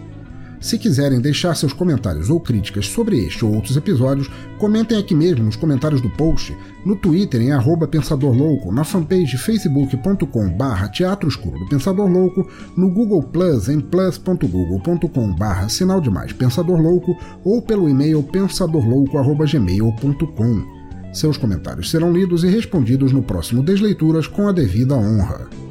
Se 0.60 0.78
quiserem 0.78 1.22
deixar 1.22 1.56
seus 1.56 1.72
comentários 1.72 2.30
ou 2.30 2.38
críticas 2.40 2.88
sobre 2.88 3.26
este 3.26 3.46
ou 3.46 3.56
outros 3.56 3.78
episódios, 3.78 4.30
comentem 4.58 4.98
aqui 4.98 5.16
mesmo 5.16 5.46
nos 5.46 5.56
comentários 5.56 6.02
do 6.02 6.10
post, 6.10 6.54
no 6.86 6.98
Twitter 6.98 7.42
em 7.42 7.54
arroba 7.54 7.88
Pensador 7.88 8.36
Louco, 8.36 8.70
na 8.72 8.84
fanpage 8.84 9.38
facebook.com 9.38 10.50
barra 10.50 10.90
Teatro 10.90 11.30
Escuro 11.30 11.60
do 11.60 11.70
Pensador 11.70 12.10
Louco, 12.10 12.50
no 12.76 12.90
Google 12.90 13.22
Plus 13.24 13.70
em 13.70 13.80
plus.google.com 13.80 15.36
barra 15.36 15.70
Sinal 15.70 16.02
de 16.02 16.10
Mais 16.10 16.34
Pensador 16.34 16.82
Louco 16.82 17.16
ou 17.44 17.62
pelo 17.62 17.88
e-mail 17.88 18.24
pensadorlouco.gmail.com. 18.24 20.80
Seus 21.14 21.38
comentários 21.38 21.90
serão 21.90 22.12
lidos 22.12 22.44
e 22.44 22.50
respondidos 22.50 23.14
no 23.14 23.24
próximo 23.24 23.64
Desleituras 23.64 24.28
com 24.28 24.48
a 24.48 24.52
devida 24.52 24.96
honra. 24.96 25.69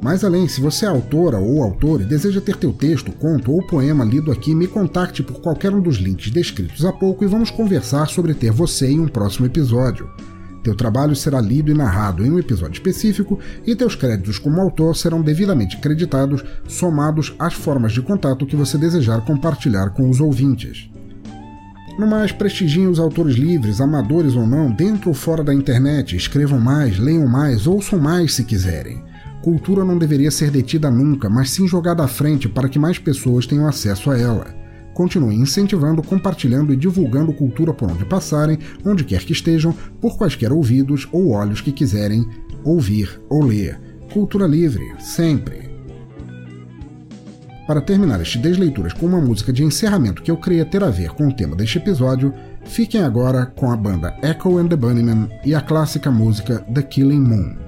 Mais 0.00 0.22
além, 0.22 0.46
se 0.46 0.60
você 0.60 0.86
é 0.86 0.88
autora 0.88 1.38
ou 1.38 1.62
autor 1.62 2.00
e 2.00 2.04
deseja 2.04 2.40
ter 2.40 2.56
teu 2.56 2.72
texto, 2.72 3.10
conto 3.10 3.50
ou 3.50 3.66
poema 3.66 4.04
lido 4.04 4.30
aqui, 4.30 4.54
me 4.54 4.68
contacte 4.68 5.22
por 5.22 5.40
qualquer 5.40 5.74
um 5.74 5.80
dos 5.80 5.96
links 5.96 6.30
descritos 6.30 6.84
há 6.84 6.92
pouco 6.92 7.24
e 7.24 7.26
vamos 7.26 7.50
conversar 7.50 8.06
sobre 8.06 8.32
ter 8.32 8.52
você 8.52 8.88
em 8.88 9.00
um 9.00 9.08
próximo 9.08 9.46
episódio. 9.46 10.08
Teu 10.62 10.76
trabalho 10.76 11.16
será 11.16 11.40
lido 11.40 11.70
e 11.70 11.74
narrado 11.74 12.24
em 12.24 12.30
um 12.30 12.38
episódio 12.38 12.74
específico 12.74 13.40
e 13.66 13.74
teus 13.74 13.96
créditos 13.96 14.38
como 14.38 14.60
autor 14.60 14.96
serão 14.96 15.20
devidamente 15.20 15.78
creditados, 15.78 16.44
somados 16.68 17.34
às 17.38 17.54
formas 17.54 17.92
de 17.92 18.02
contato 18.02 18.46
que 18.46 18.56
você 18.56 18.78
desejar 18.78 19.24
compartilhar 19.24 19.90
com 19.90 20.08
os 20.08 20.20
ouvintes. 20.20 20.90
No 21.98 22.06
mais, 22.06 22.30
prestigiem 22.30 22.86
os 22.86 23.00
autores 23.00 23.34
livres, 23.34 23.80
amadores 23.80 24.36
ou 24.36 24.46
não, 24.46 24.70
dentro 24.70 25.08
ou 25.08 25.14
fora 25.14 25.42
da 25.42 25.52
internet, 25.52 26.14
escrevam 26.14 26.60
mais, 26.60 26.98
leiam 26.98 27.26
mais, 27.26 27.66
ouçam 27.66 27.98
mais 27.98 28.34
se 28.34 28.44
quiserem. 28.44 29.07
Cultura 29.42 29.84
não 29.84 29.96
deveria 29.96 30.30
ser 30.30 30.50
detida 30.50 30.90
nunca, 30.90 31.30
mas 31.30 31.50
sim 31.50 31.66
jogada 31.66 32.04
à 32.04 32.08
frente 32.08 32.48
para 32.48 32.68
que 32.68 32.78
mais 32.78 32.98
pessoas 32.98 33.46
tenham 33.46 33.68
acesso 33.68 34.10
a 34.10 34.18
ela. 34.18 34.46
Continue 34.92 35.36
incentivando, 35.36 36.02
compartilhando 36.02 36.72
e 36.72 36.76
divulgando 36.76 37.32
cultura 37.32 37.72
por 37.72 37.88
onde 37.88 38.04
passarem, 38.04 38.58
onde 38.84 39.04
quer 39.04 39.20
que 39.20 39.32
estejam, 39.32 39.72
por 40.00 40.16
quaisquer 40.16 40.52
ouvidos 40.52 41.08
ou 41.12 41.30
olhos 41.30 41.60
que 41.60 41.70
quiserem 41.70 42.28
ouvir 42.64 43.20
ou 43.30 43.44
ler. 43.44 43.80
Cultura 44.12 44.46
livre, 44.46 44.84
sempre. 44.98 45.68
Para 47.64 47.80
terminar 47.80 48.20
este 48.20 48.38
Desleituras 48.38 48.92
com 48.92 49.06
uma 49.06 49.20
música 49.20 49.52
de 49.52 49.62
encerramento 49.62 50.22
que 50.22 50.30
eu 50.30 50.36
creia 50.36 50.64
ter 50.64 50.82
a 50.82 50.90
ver 50.90 51.10
com 51.10 51.28
o 51.28 51.32
tema 51.32 51.54
deste 51.54 51.78
episódio, 51.78 52.32
fiquem 52.64 53.02
agora 53.02 53.46
com 53.46 53.70
a 53.70 53.76
banda 53.76 54.16
Echo 54.22 54.58
and 54.58 54.68
the 54.68 54.76
Bunnymen 54.76 55.28
e 55.44 55.54
a 55.54 55.60
clássica 55.60 56.10
música 56.10 56.58
The 56.74 56.82
Killing 56.82 57.20
Moon. 57.20 57.67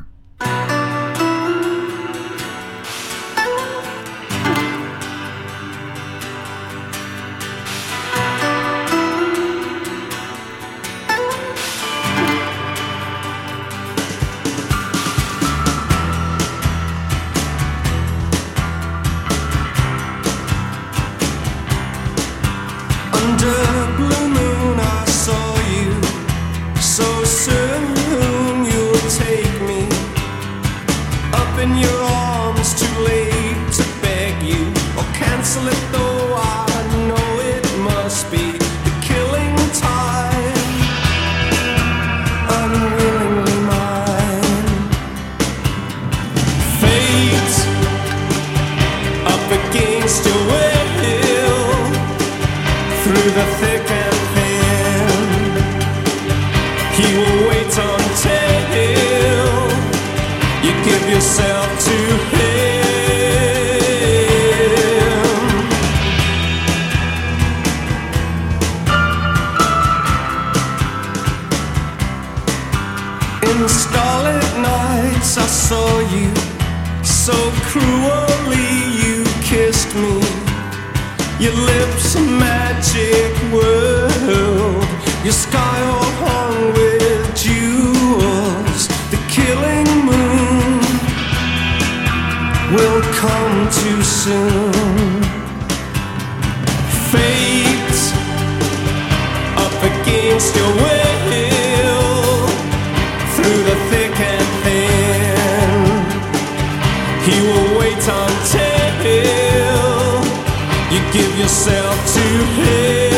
Yourself 111.41 111.95
to 112.13 112.21
him. 112.21 113.10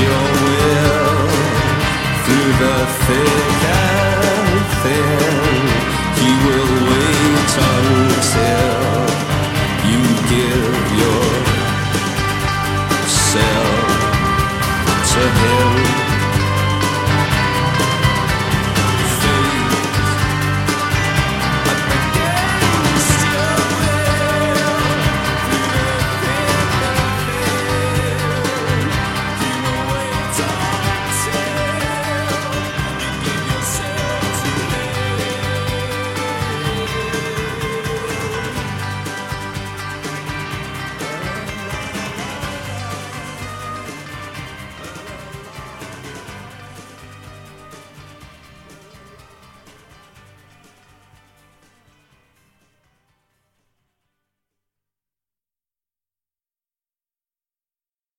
your 0.00 0.26
will 0.44 1.28
through 2.24 2.52
the 2.62 2.76
thick 3.06 3.83